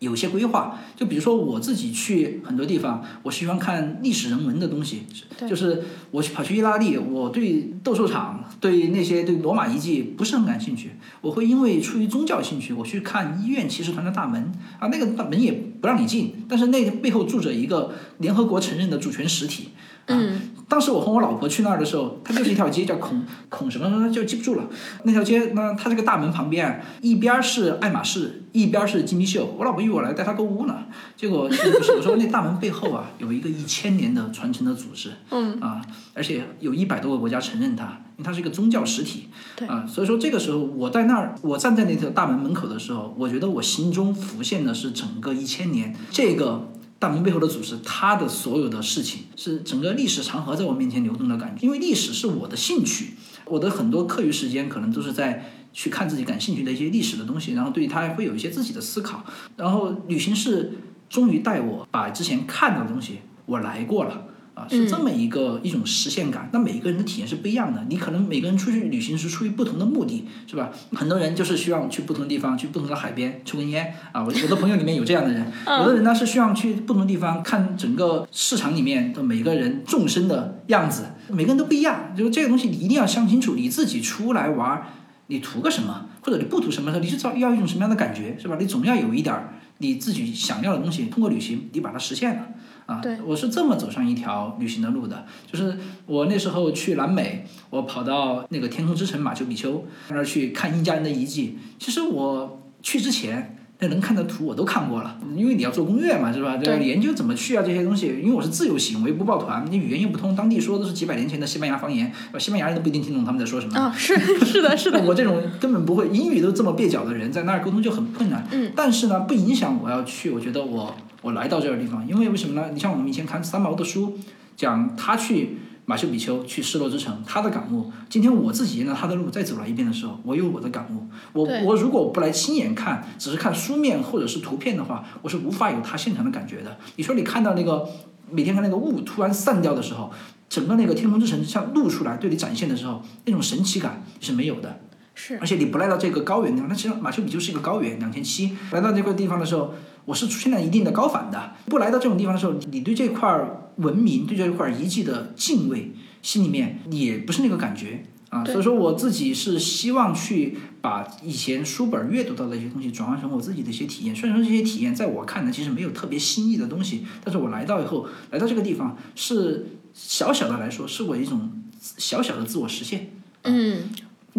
[0.00, 5.04] 有些规划，就比如说我自己去很多地方，我喜欢看历史人文的东西，
[5.38, 5.48] 对。
[5.48, 10.90] 就是我去跑去意大利，我对斗兽场、对那些对罗马遗迹不是很感兴趣，
[11.20, 19.68] 我会因为出于宗教兴趣，我去看医院骑士团的大门啊，那个大门也不让你进，但是那个背后住着一个联合国承认的主权实体
[20.06, 24.64] 嗯，当时我和我老婆去那儿的时候，它就是一条街，叫孔 孔什么什么，就记不住了。
[25.04, 29.54] 那条街呢，它这个大门旁边，一边是爱马仕，一边是金碧秀。
[29.56, 30.84] 我老婆以为我来带她购物呢，
[31.16, 31.92] 结果不是。
[31.96, 35.80] 我说那大门背后啊， 有一个一千年的传承的组织，嗯啊，
[36.14, 37.84] 而且有一百多个国家承认它，
[38.16, 39.28] 因为它是一个宗教实体。
[39.54, 46.72] 对啊，所以说这个时候我在那儿，我站在那条大门门口的时候，我觉得我心中浮现的是整个一千年这个。
[47.00, 51.66] 大门背后的组织，他的所有的事情是整个历史长河在我面前流动的感觉。
[51.66, 53.14] 因为历史是我的兴趣，
[53.46, 59.24] 我的很多课余时间可能都是在去看自己感兴趣的一些历史的东西，然后对它会有一些自己的思考。
[59.56, 60.74] 然后旅行是
[61.08, 64.26] 终于带我把之前看到的东西我来过了。
[64.60, 66.50] 啊，是这么一个、一种实现感。
[66.52, 67.82] 那每一个人的体验是不一样的。
[67.88, 70.70] 你可能每个人出去旅行是出于不同的目的，是吧？
[70.94, 74.22] 很多人就是希望去不同的地方，去不同的海边抽根烟啊。
[74.22, 75.50] 我我的朋友里面有这样的人，
[75.80, 82.14] 有的人呢是希望去不同的地方看整个市场里面的每个人众生的样子，每个人都不一样。
[82.16, 84.86] 就是这个东西你一定要想清楚，你自己出来玩儿，
[85.28, 88.56] 你图个什么，或者你不图什么，你是找要一种什么样的感觉，是吧？
[88.60, 92.48] 你总要有一点儿你自己想要的东西，通过旅行你把它实现了。
[92.86, 95.76] 啊，对我是这么走上一条旅行的路的，就是
[96.06, 101.58] 我那时候去南美，我跑到那个天空之城马丘比丘那儿去看印加人的遗迹。
[101.78, 106.56] 其实我去之前，那能看的图我都看过了，因为你要做攻略嘛，是吧？
[106.56, 108.08] 对研究怎么去啊这些东西。
[108.22, 113.78] 因为我是自由行，我又不报团，你语言又不通，当地说的都是几百年前的西班牙方言，西班牙人都不一定听懂他们在说什么。
[113.78, 118.46] 啊，是 是的，是的，我这种根本不会英语都这么蹩脚的人，在那儿沟通就很困难。
[118.50, 120.30] 嗯，但是呢，不影响我要去。
[120.30, 122.70] 我觉得我我来到这个地方，因为为什么呢？
[122.72, 124.18] 你像我们以前看三毛的书，
[124.56, 127.92] 讲他去马丘比丘，去失落之城，他的感悟。
[128.08, 131.06] 今天我自己沿着他的路再走了一遍的时候，我有我的感悟。
[131.32, 136.78] 我我如果不来亲眼看，只是看书面或者是图片的话，我是无法有他现场的感觉的。
[136.96, 137.88] 你说你看到那个
[138.30, 140.10] 每天看那个雾突然散掉的时候，
[140.48, 144.80] 整个那个天空之城像露出来对你展现的时候，那种神奇感是没有的。
[145.12, 148.56] 是而且你不来到这个高原地方，那其实马丘比丘是一个高原，两千七。
[148.70, 149.74] 来到这块地方的时候，
[150.10, 151.52] 我是出现了一定的高反的。
[151.66, 158.44] 不来到这种地方的时候，你对这块儿文明、对这块儿遗迹的敬畏，心里面也不是那个感觉啊。
[158.44, 164.14] 所以说，我自己是希望去把以前书本阅读到的一些东西转换成我自己的一些体验。
[164.14, 173.10] 虽然说这些体验在我看来其实没有特别新意的东西，但是我来到以后，来到这个地方是小小的来说，是我一种小小的自我实现。
[173.44, 173.88] 嗯，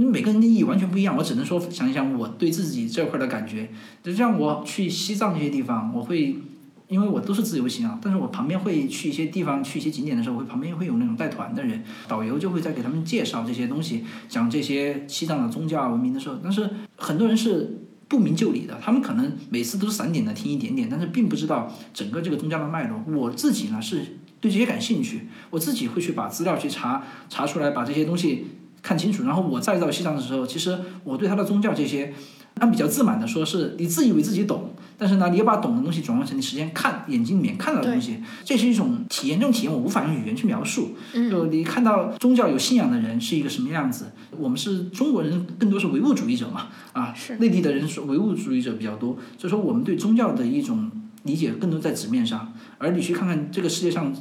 [0.01, 3.69] 因为每个人的意义完全不一样，我只能说想一想我对自己这块的感觉。
[4.01, 6.37] 就像我去西藏这些地方，我会，
[6.87, 17.77] 因为我都是自由行啊，但是我旁边会去一些地方，去一些景点的时候，会旁边会有那种带团的人，导游就会在给他们介绍这些东西，讲这些西藏的宗教文明的时候，但是很多人是。
[18.11, 23.01] 不明就里的，他们可能每次都是散点的听一点点，但是并不知道整个这个宗教的脉络。
[23.07, 28.47] 我自己呢是对这些感兴趣，我自己会去把资料去查查出来，把这些东西
[28.81, 29.23] 看清楚。
[29.23, 32.13] 然后我再到西藏的时候，其实我对他的宗教这些，
[32.55, 39.39] 他比较自满的说，是你自以为自己懂，但是呢，你要把懂的东西转换成你实际看眼睛里面看到的东西，这是一种体验。
[39.39, 40.95] 这种体验我无法用语言去描述。
[41.29, 50.91] 就你看到宗教有信仰的人是一个什么样子，我们是中国人，更多是唯物主义者嘛，啊，是内地的人是唯物主义者比较多，所以说我们对宗教的一种
[51.23, 54.13] 理解更多在纸面上，而你去看看这个世界上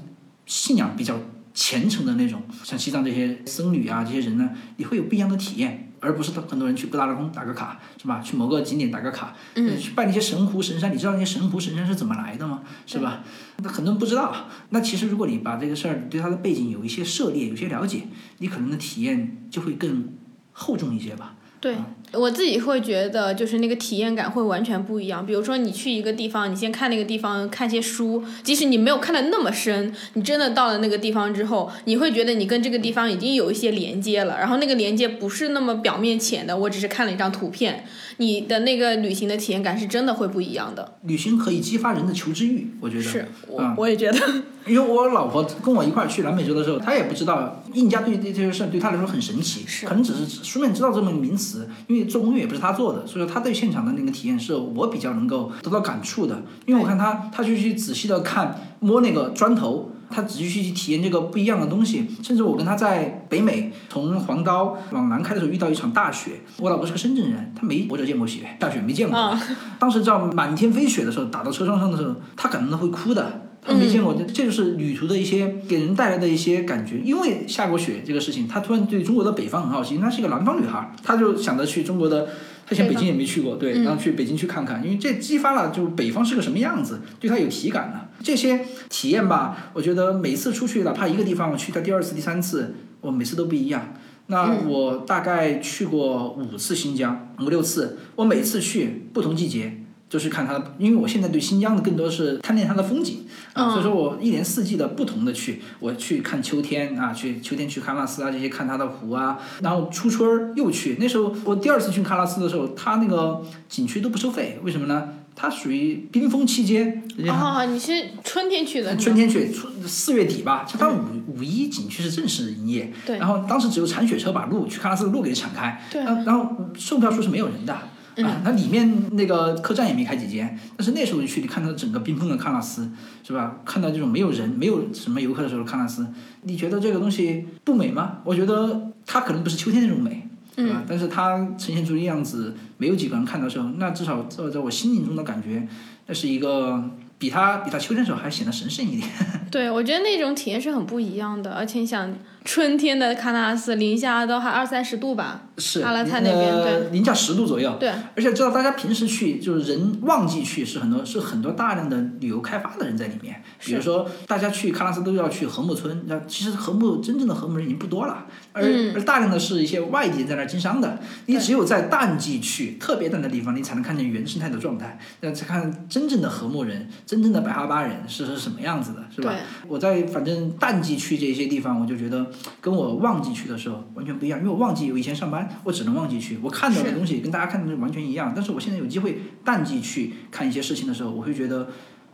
[0.47, 1.19] 信仰比较
[1.53, 8.21] 虔诚的那种，像西藏这些僧侣啊，这些人呢，你会有不一样的体验，而不是很多人去布达拉宫打个卡，是吧？
[8.21, 12.63] 去某个景点打个卡，嗯，去拜那些神湖神山，你知道那些神湖神山是怎么来的吗？
[12.87, 13.25] 是吧？
[13.59, 14.49] 那很多人不知道。
[14.71, 18.05] 那其实如果你把这个事儿对它的背景有一些涉猎，有些了解，
[18.39, 20.15] 你可能的体验就会更
[20.53, 21.35] 厚重一些吧。
[21.61, 21.77] 对
[22.13, 25.25] 我自己会觉得，就是那个体验感会完全不一样。
[25.25, 34.39] 比如说，你去一个地方，你先看那个地方，看些书，即使你没有看的那么深，你真的到了那个地方之后，你会觉得你跟这个地方已经有一些连接了。
[34.39, 37.85] 然后那个连接不是那么表面浅的，我只是看了一张图片，
[38.21, 40.97] 你的那个旅行的体验感是真的会不一样的。
[41.05, 44.19] 旅行可以激发人的求知欲，我觉得是我、嗯我也觉得，
[44.67, 56.43] 因为我老婆跟我一块儿去南美洲的时候，她也不知道印加对这些事儿对她来说很神奇，是可能只是书面知道这么个名词，因为做攻略也不是她做的，所以说她对现场的那个体验是我比较能够得到感触的。
[56.67, 62.07] 因为我看她，她就去仔细的看摸那个砖头，她仔细去体验这个不一样的东西。
[62.23, 69.19] 甚至我跟他在北美从黄刀往南开的时候遇到一场大雪，我老婆是个深圳人，她没我就见过雪，大雪没见过。
[69.19, 69.41] 啊
[69.79, 73.50] 当时知道满天飞雪的时候，打到车窗上的时候，她感动的会哭的。
[73.63, 76.99] 她没见过，这这就是旅途的一些给人带来的一些感觉。
[77.05, 79.99] 因为下过雪这个事情，他突然对中国的北方很好奇。
[79.99, 82.29] 她是一个南方女孩，她就想着去中国的，
[82.67, 88.09] 他以前北京也没去过，对，嗯然后去北京去看看，因为这激发了就北方是个什么样子，对他有体感了。
[88.23, 93.95] 这些体验吧，我觉得每次出去，哪怕一个地方我去到第二次、第三次，我每次都不一样。
[94.29, 99.80] 那嗯我大概去过五次新疆，五六次，我每次去不同季节。
[100.11, 115.11] 就是看它的，因为我现在对新疆的更多是贪恋它的风景啊，嗯所以说我一年四季的不同的去，我去看秋天啊，去秋天去喀纳斯啊这些看它的湖啊，然后初春儿又去，那时候我第二次去喀纳斯的时候，它那个景区都不收费，为什么呢？
[115.37, 117.93] 它属于冰封期间，人家哦，你是
[118.25, 118.95] 春天去的？
[118.97, 120.99] 春天去，春四月底吧，就它五
[121.39, 126.47] 五一景区是正式营业，对然后当时只有铲雪车把路去喀纳斯的路给铲开，对然后
[126.77, 127.79] 售票处是没有人的。
[128.17, 132.91] 嗯啊，它里面那个客栈也没开几间，但是那时候去，你看到整个冰封的喀纳斯，
[133.23, 133.57] 是吧？
[133.65, 136.07] 看到这种没有人、没有什么游客的时候的喀纳斯，
[136.43, 138.19] 你觉得这个东西不美吗？
[138.25, 140.85] 我觉得它可能不是秋天那种美，嗯？
[140.89, 145.67] 但是它呈现出的样子，没有几个人看到的时候，那至少在在我心灵中的感觉，
[146.07, 146.83] 那是一个
[147.19, 149.09] 比它比它秋天的时候还显得神圣一点。
[149.51, 152.13] 对，我觉得那种体验是很不一样的，而且你想
[152.45, 155.43] 春天的喀纳斯零下都还二三十度吧？
[155.59, 157.77] 是阿拉泰那边呃零下十度左右。
[157.79, 163.43] 对，而且知道大家平时去，就是人旺季去是很多是很多大量的旅游开发的人在里面。
[163.61, 170.99] 比如说，大家去喀纳斯都要去禾木村，那其实禾木真正的禾木人已经不多了，而、嗯而大量的是一些外地人在那儿经商的。
[171.27, 179.35] 你只有在淡季去特别淡的地方，你才能看见原生态的状态，那才看真正的禾木人、真正的白哈巴人是是什么样子的，是吧？
[179.69, 182.30] 我在反正淡季去这些地方，我就觉得
[182.61, 188.33] 跟我旺季去的时候完全不一样，因为我旺季我以前上班，我只能旺季去，我看到的东西跟大家看到的完全一样。
[188.35, 191.69] 但是我现在有机会淡季去看一些事情的时候，我会觉得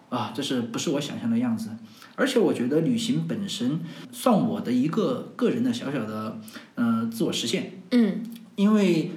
[0.08, 1.70] 啊，这是不是我想象的样子？
[2.14, 6.40] 而且我觉得旅行本身算我的一个个人的小小的
[6.74, 9.10] 呃自我实现，嗯，因为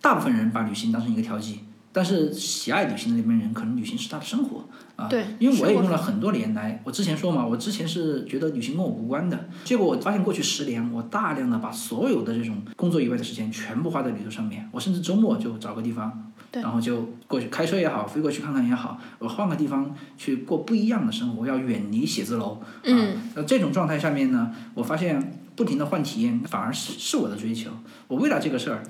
[0.00, 1.60] 大部分人把旅行当成一个调剂，
[1.92, 4.66] 但是喜爱旅行的那边人，可能旅行是他的生活
[4.96, 5.06] 啊。
[5.08, 16.32] 对因为我也用了很多年来，我之前说嘛，我之前是觉得旅行跟我无关的，结果我发现过去十年，我大量的把所有的这种工作以外的时间全部花在旅游上面，我甚至周末就找个地方。
[16.50, 22.60] 对然后就过去开车也好，飞过去看看也好，我换个地方去过不一样的生活，要远离写字楼。
[22.84, 27.70] 嗯啊，那这种状态下面呢，我发现不停的换体验，反而是是我的追求。
[28.06, 28.82] 我为了这个事儿，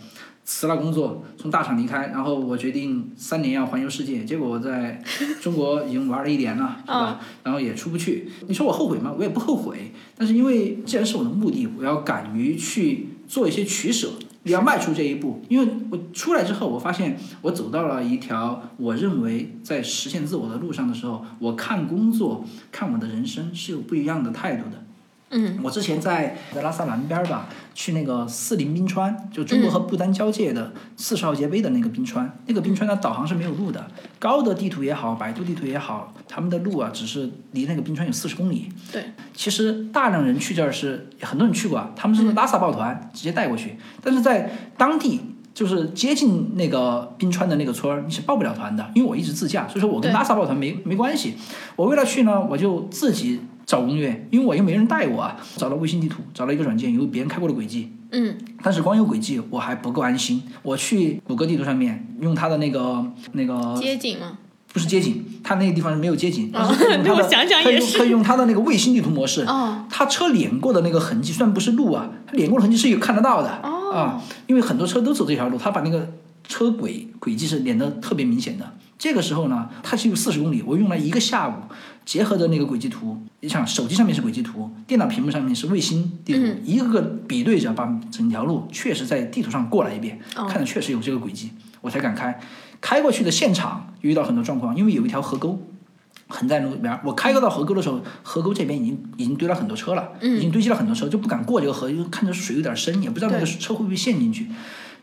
[0.45, 4.25] 辞了工作，从大厂离开，然后我决定三年要环游世界。
[4.25, 5.03] 结果我在
[5.41, 7.21] 中国已经玩了一年了， 是吧？
[7.43, 8.31] 然后也出不去。
[8.49, 8.99] 你说我后悔。
[8.99, 9.13] 吗？
[9.19, 9.93] 我也不后悔。
[10.17, 14.11] 但是因为既然是我的目的，我要敢于去做一些取舍。
[14.45, 24.85] 你要迈出这一步，因为我出来之后，我发现我走到了一条我认为在实现自我的路上的时候，我看工作、看我的人生是有不一样的态度的。
[25.33, 33.87] 嗯，我之前在在拉萨南边吧，去那个四林冰川，就中国和不丹交界的四十号界碑的那个冰川，那个冰川的导航是没有路的，
[34.19, 38.69] 高德地图也好，百度地图也好，他们的路啊，只是离那个冰川有四十公里。
[38.93, 45.21] 对，其实大量人去这儿是很多人去过啊，他们是拉萨抱团直接带过去，但是在当地
[45.55, 51.37] 就是接近那个冰川的那个村儿，你是报不了团的，因为我一直自驾，所以说我跟拉萨抱团没没关系。
[51.77, 53.41] 我为了去呢，我就自己
[53.73, 63.03] 找攻略，因为我又没人带我啊，找了卫星地图，找了一个软件，有别人开过的轨迹，嗯，但是光有轨迹我还不够安心，我去谷歌地图上面用它的那个
[63.33, 64.37] 那个街景吗，
[64.75, 76.13] 不是街景，它那个地方是没有街景，哦但是可以用 它的我想想也是用可以用它的那个卫星地图模式，哦，它车碾过的那个痕迹，虽然不是路啊，它碾过的痕迹是有看得到的、哦啊，因为很多车都走这条路，它把那个
[76.47, 78.71] 车轨轨迹是碾得特别明显的。
[78.99, 81.55] 这个时候呢，它是有四十公里，我用了一个下午，
[82.05, 91.51] 结合的那个轨迹图，你想手机上面是轨迹图，电脑屏幕上面是卫星地图，嗯一个个比对着，把整条路确实在地图上过了一遍，哦看着确实有这个轨迹，
[91.81, 92.41] 我才敢开。
[92.81, 95.63] 开过去的现场遇到很多状况，因为有一条河沟，
[96.27, 97.01] 横在路边儿。
[97.05, 104.49] 我开过到河沟的时候，河沟这边已经已经堆了很多车了，已经堆积了很多车，就不敢过这个河，因为看着水有点深，也不知道那个车会不会陷进去。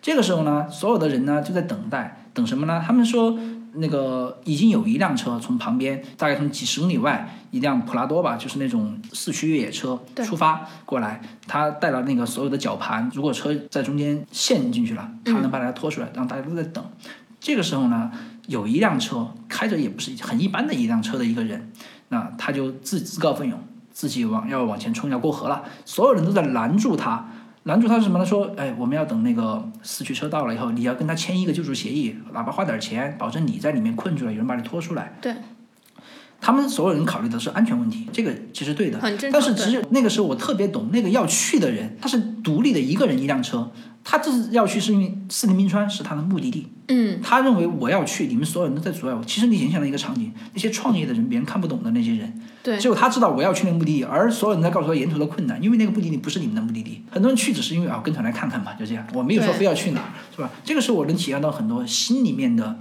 [0.01, 2.83] 这个时候呢，所有的人呢就在等待，等什么呢？
[2.85, 3.37] 他们说
[3.73, 16.83] 那个已经有一辆车从旁边，大概从几十公里外，一辆普拉多吧，就是那种四驱越野车出发过来，他带了那个所有的绞盘，如果车在中间陷进去了，他能把它拖出来，然后大家都在等。
[17.39, 18.11] 这个时候呢，
[18.47, 21.71] 有一辆车开着也不是很一般的一辆车的一个人，
[22.09, 23.57] 那他就自自告奋勇，
[23.91, 27.25] 自己往要往前冲，要过河了，所有人都在拦住他。
[27.69, 28.25] 男主他是什么呢？
[28.25, 35.13] 说，哎，我们要等那个四驱车到了以后，你要跟他签一个救助协议，哪怕花点钱，保证你在里面困住了，有人把你拖出来。
[35.21, 35.35] 对，
[36.41, 43.69] 他们所有人考虑的是安全问题，这个其实对的，很正常但是只有那个时候我特别懂那个要去的人，他是独立的一个人一辆车，
[44.03, 49.23] 他这是要去是因为四林冰川是他的目的地，嗯，他认为我要去，你们所有人都在阻碍我。
[49.25, 57.03] 其实你想象的一个场景，那些创业的人，别人看不懂的那些人，对只有他知道我要去那个目的地，而所有人在告诉他沿途的困难，因为那个目的地不是你们的目的地。
[57.11, 60.49] 很多人去只是因为啊跟团来看看嘛，就这样，我没有说非要去哪儿，是吧？
[60.63, 62.79] 这个时候我能体验到很多心里面的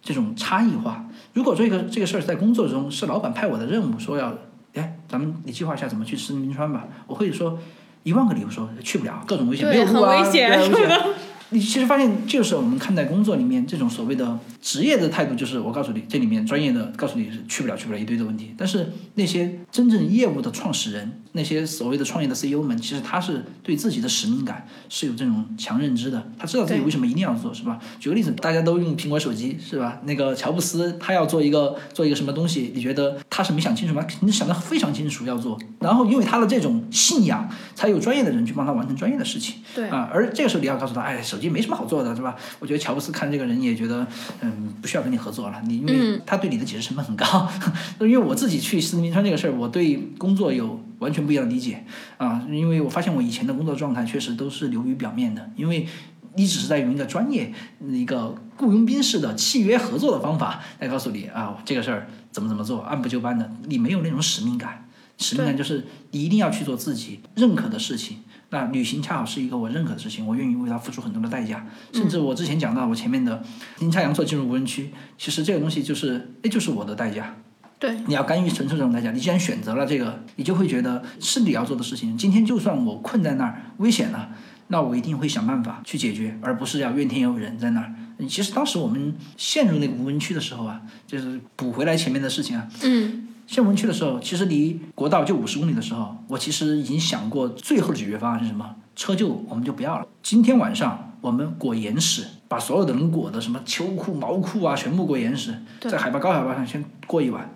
[0.00, 1.04] 这种差异化。
[1.38, 4.36] 如果这个这个事儿在工作中是老板派我的任务，说要，
[4.74, 7.56] 哎，咱们你计划一下怎么去石林冰川吧，我会说
[8.02, 11.14] 一万个理由说去不了，各种危险，没有路啊，很危险对啊危险
[11.50, 18.52] 你其实发现，就是我们看待工作里面这种所谓的职业的态度，就是我告诉你，这里面专业的告诉你是去不了，去不了一堆的问题。
[18.58, 27.78] 但是那些真正业务的创始人，那些所谓的创业的 CEO 们，其实他是对自己的使命感是有这种强认知的，他知道自己为什么一定要做，是吧？
[28.00, 30.00] 举个例子，大家都用苹果手机，是吧？
[30.02, 34.04] 那个乔布斯他要做一个做一个什么东西，你觉得他是没想清楚吗？
[34.08, 39.54] 肯定想得非常清楚要做，然后因为他的这种信仰，才有专业的人去帮他完成专业的事情。
[39.76, 42.34] 对啊，而这个时候你要告诉他，哎，手机没什么好做的，是吧？
[42.58, 44.04] 我觉得乔布斯看这个人也觉得，
[44.40, 47.48] 嗯，不需要跟你合作了，你因为嗯他对你的解释成本很高。
[48.00, 51.84] 因为我自己去四川这个事儿，我对工作有完全不一样的理解
[52.16, 55.86] 啊，因为我发现我以前的工作状态确实都是流于表面的，因为
[56.34, 57.52] 你只是在用一个专业、
[57.90, 64.84] 一个雇佣兵式的契约合作的方法来告诉你啊，这个事儿怎么怎么做，按部就班的，你没有那种使命感。
[65.20, 68.18] 使命感就是你一定要去做自己认可的事情。
[68.50, 71.66] 那旅行恰好是一个我认可的事情，我愿意为它付出很多的代价。
[71.92, 73.42] 甚至我之前讲到我前面的
[73.80, 77.34] 阴差阳错进入无人区，其实这个东西就是，那就是我的代价。
[77.78, 79.12] 对，你要甘于承受这种代价。
[79.12, 82.18] 你既然选择了这个，你就会觉得是你要做的事情。
[82.18, 84.30] 今天就算我困在那儿，危险了，
[84.66, 87.94] 那我一定会想办法去解决，而不是要怨天尤人在那儿。
[88.28, 98.74] 其实当时我们陷入那个无人区的时候啊，就是补回来前面的事情啊，嗯，陷入无人区的时候，其实离国道就五十公里的时候，我其实已经想过最后的解决方案是什么？
[98.96, 100.04] 车就我们就不要了。
[100.20, 107.48] 今天晚上我们裹严实，把所有的能裹的什么秋裤、毛裤啊，全部裹严实，在海拔高海拔上先过一晚。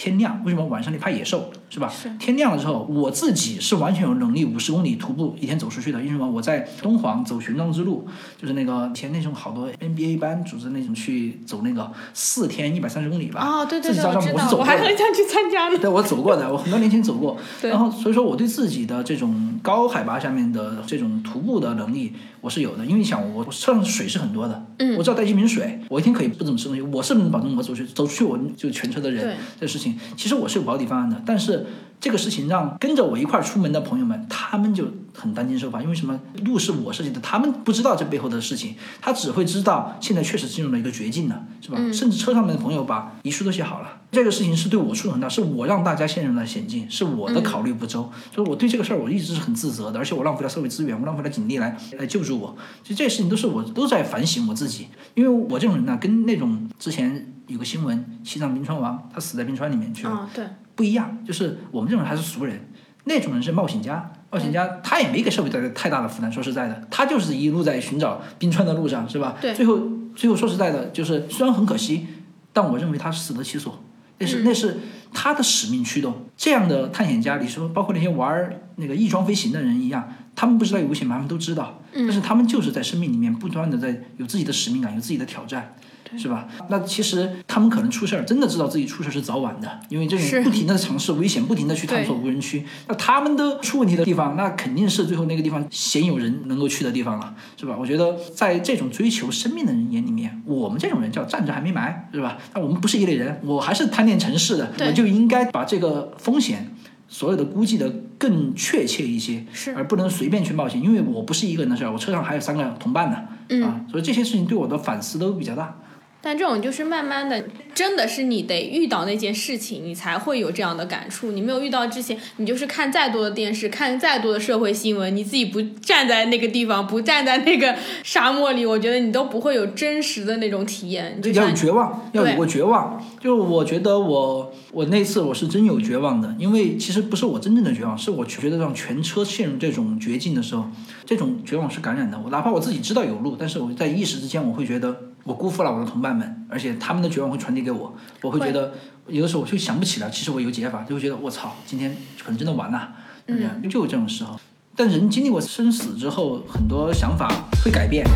[0.00, 1.88] 天亮，为什么晚上你怕野兽是吧？
[1.88, 5.98] 是天亮了之后，我自己是完全有能力五十公里徒步一天走出去的。
[6.00, 6.28] 因为什么？
[6.28, 8.06] 我在敦煌走玄奘之路，
[8.40, 13.40] 就是那个以前那种好多 NBA 班组织那种去走那个四天一百三十公里吧。
[13.40, 15.78] 哦，对对对，我知道，我还很想去参加呢。
[15.78, 17.36] 对，我走过的，我很多年前走过。
[17.62, 22.84] 对然后所以说我对自己的这种高海拔下面的这种徒步的能力，我是有的。
[22.84, 31.59] 因为你想我我车上水是很多的，嗯我只要带一瓶水，我一天可以不怎么吃东西，我是不能保证我走出去走出去我就全车的人对这事情，其实我是有保底方案的，但是。
[32.00, 36.18] 这个事情让跟着我一块儿出门的朋友们，他们就很担惊受怕，因为什么？
[36.44, 41.76] 路是我设计的，他们不知道这背后的事情，他只会知道现在确实进入了一个绝境了，是吧？
[41.92, 60.10] 甚至车上面的朋友把遗书都写好了，这个事情是对我触动很大，是我让大家陷入了险境，是我的考虑不周，所以我对这个事儿我一直是很自责的，而且我浪费了社会资源，我浪费了警力来来救助我，其实这些事情都是我都在反省我自己，因为我这种人呢，跟那种之前有个新闻，西藏冰川王他死在冰川里面去了。
[60.10, 62.68] 啊，对，不一样，就是我们这种人还是俗人，
[63.04, 64.12] 那种人是冒险家。
[64.32, 69.36] 冒险家他也没给社会带来太大的负担，说实在的，他就是一路在寻找冰川的路上，是吧？
[69.40, 69.80] 对最后
[70.14, 72.06] 最后说实在的，就是虽然很可惜，
[72.52, 73.82] 但我认为他是死得其所，
[74.18, 74.78] 那是、那是
[75.12, 76.26] 他的使命驱动。
[76.36, 81.16] 这样的探险家，你说包括那些玩那个翼装飞行的人一样，他们不知道有危险吗？
[81.16, 85.74] 他们都知道，但是他们就是在生命里面不断的在有自己的使命感，有自己的挑战。
[86.16, 86.48] 是吧？
[86.68, 92.64] 那其实他们可能出事儿，真的知道自己出事儿是早晚的，因为这种不停的尝试危险，不停的去探索无人区。
[92.88, 97.76] 那他们都出问题的地方，那肯定是最后那个地方鲜有人能够去的地方了，是吧？
[97.78, 102.38] 我觉得在这种追求生命的人眼里面，我们这种人叫站着还没埋，是吧？
[102.54, 106.74] 那我们不是一类人，我还是贪恋城市的，我就应该把这个风险。
[107.12, 113.16] 所有的估计的更确切一些，是而不能随便去冒险，因为我不是一个人的事儿，我车上还有三个同伴呢，
[113.48, 115.74] 嗯啊，所以这些事情对我的反思都比较大。
[116.22, 117.42] 但这种就是慢慢的，
[117.74, 121.32] 真的是你得遇到那件事情，你才会有这样的感触。
[121.32, 131.14] 你没有遇到之前，你就是看再多的电视，看再多的社会新闻，你自己不站在那个地方，不站在那个 沙漠里，我觉得你都不会有真实的那种体验。
[131.16, 133.02] 你就要有绝望，要有过绝望。
[133.18, 140.66] 就我觉得我我那次我是真有绝望的，因为其实不是我真正的绝望，是我觉得让全车陷入这种绝境的时候，
[141.06, 142.20] 这种绝望是感染的。
[142.22, 144.94] 我哪怕我自己知道有路，但是我在一时之间我会觉得
[145.24, 148.72] 我辜负了我的同伴们，而且他们的绝望会传递给我，我会觉得
[149.06, 152.92] 有的时候我就想不起来，其实我有解法，就会觉得我操，今天可能真的完了，
[153.26, 154.38] 就这样，就有这种时候。
[154.76, 157.28] 但人经历过生死之后，很多想法
[157.64, 158.06] 会改变。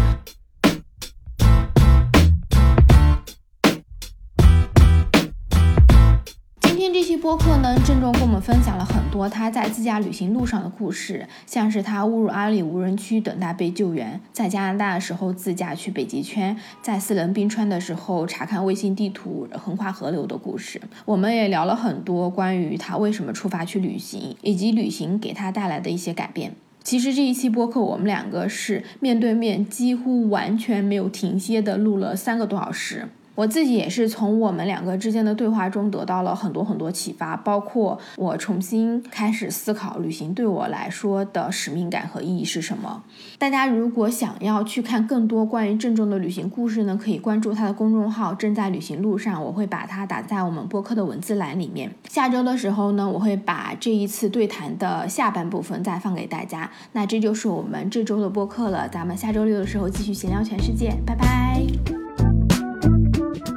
[7.24, 20.78] 播客呢，郑重跟我们分享了很多他在自驾旅行路上的故事，像是他误入阿里无人区等待被救援，在加拿大的时候自驾去北极圈，在四棱冰川的时候查看卫星地图横跨河流的故事。
[21.06, 26.52] 我们也聊了很多关于他为什么出发去旅行，以及旅行给他带来的一些改变。
[26.82, 33.08] 其实这一期播客，我们两个是面对面，几乎完全没有停歇的录了三个多小时。
[33.34, 43.02] 我自己也是从我们两个之间的对话中得到了很多很多启发，包括我重新开始思考旅行对我来说的使命感和意义是什么。
[43.38, 51.90] 大家如果想要去看更多关于郑重的旅行故事呢，可以关注他的公众号“正在旅行路上”，我会把它打在我们播客的文字栏里面。
[52.08, 56.70] 下周的时候呢，我会把这一次对谈的下半部分再放给大家。
[56.92, 62.03] 那这就是我们这周的播客了，咱们下周六的时候继续闲聊全世界，拜拜。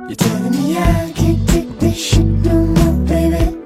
[0.08, 3.57] You're telling me I can't take this shit no more, baby.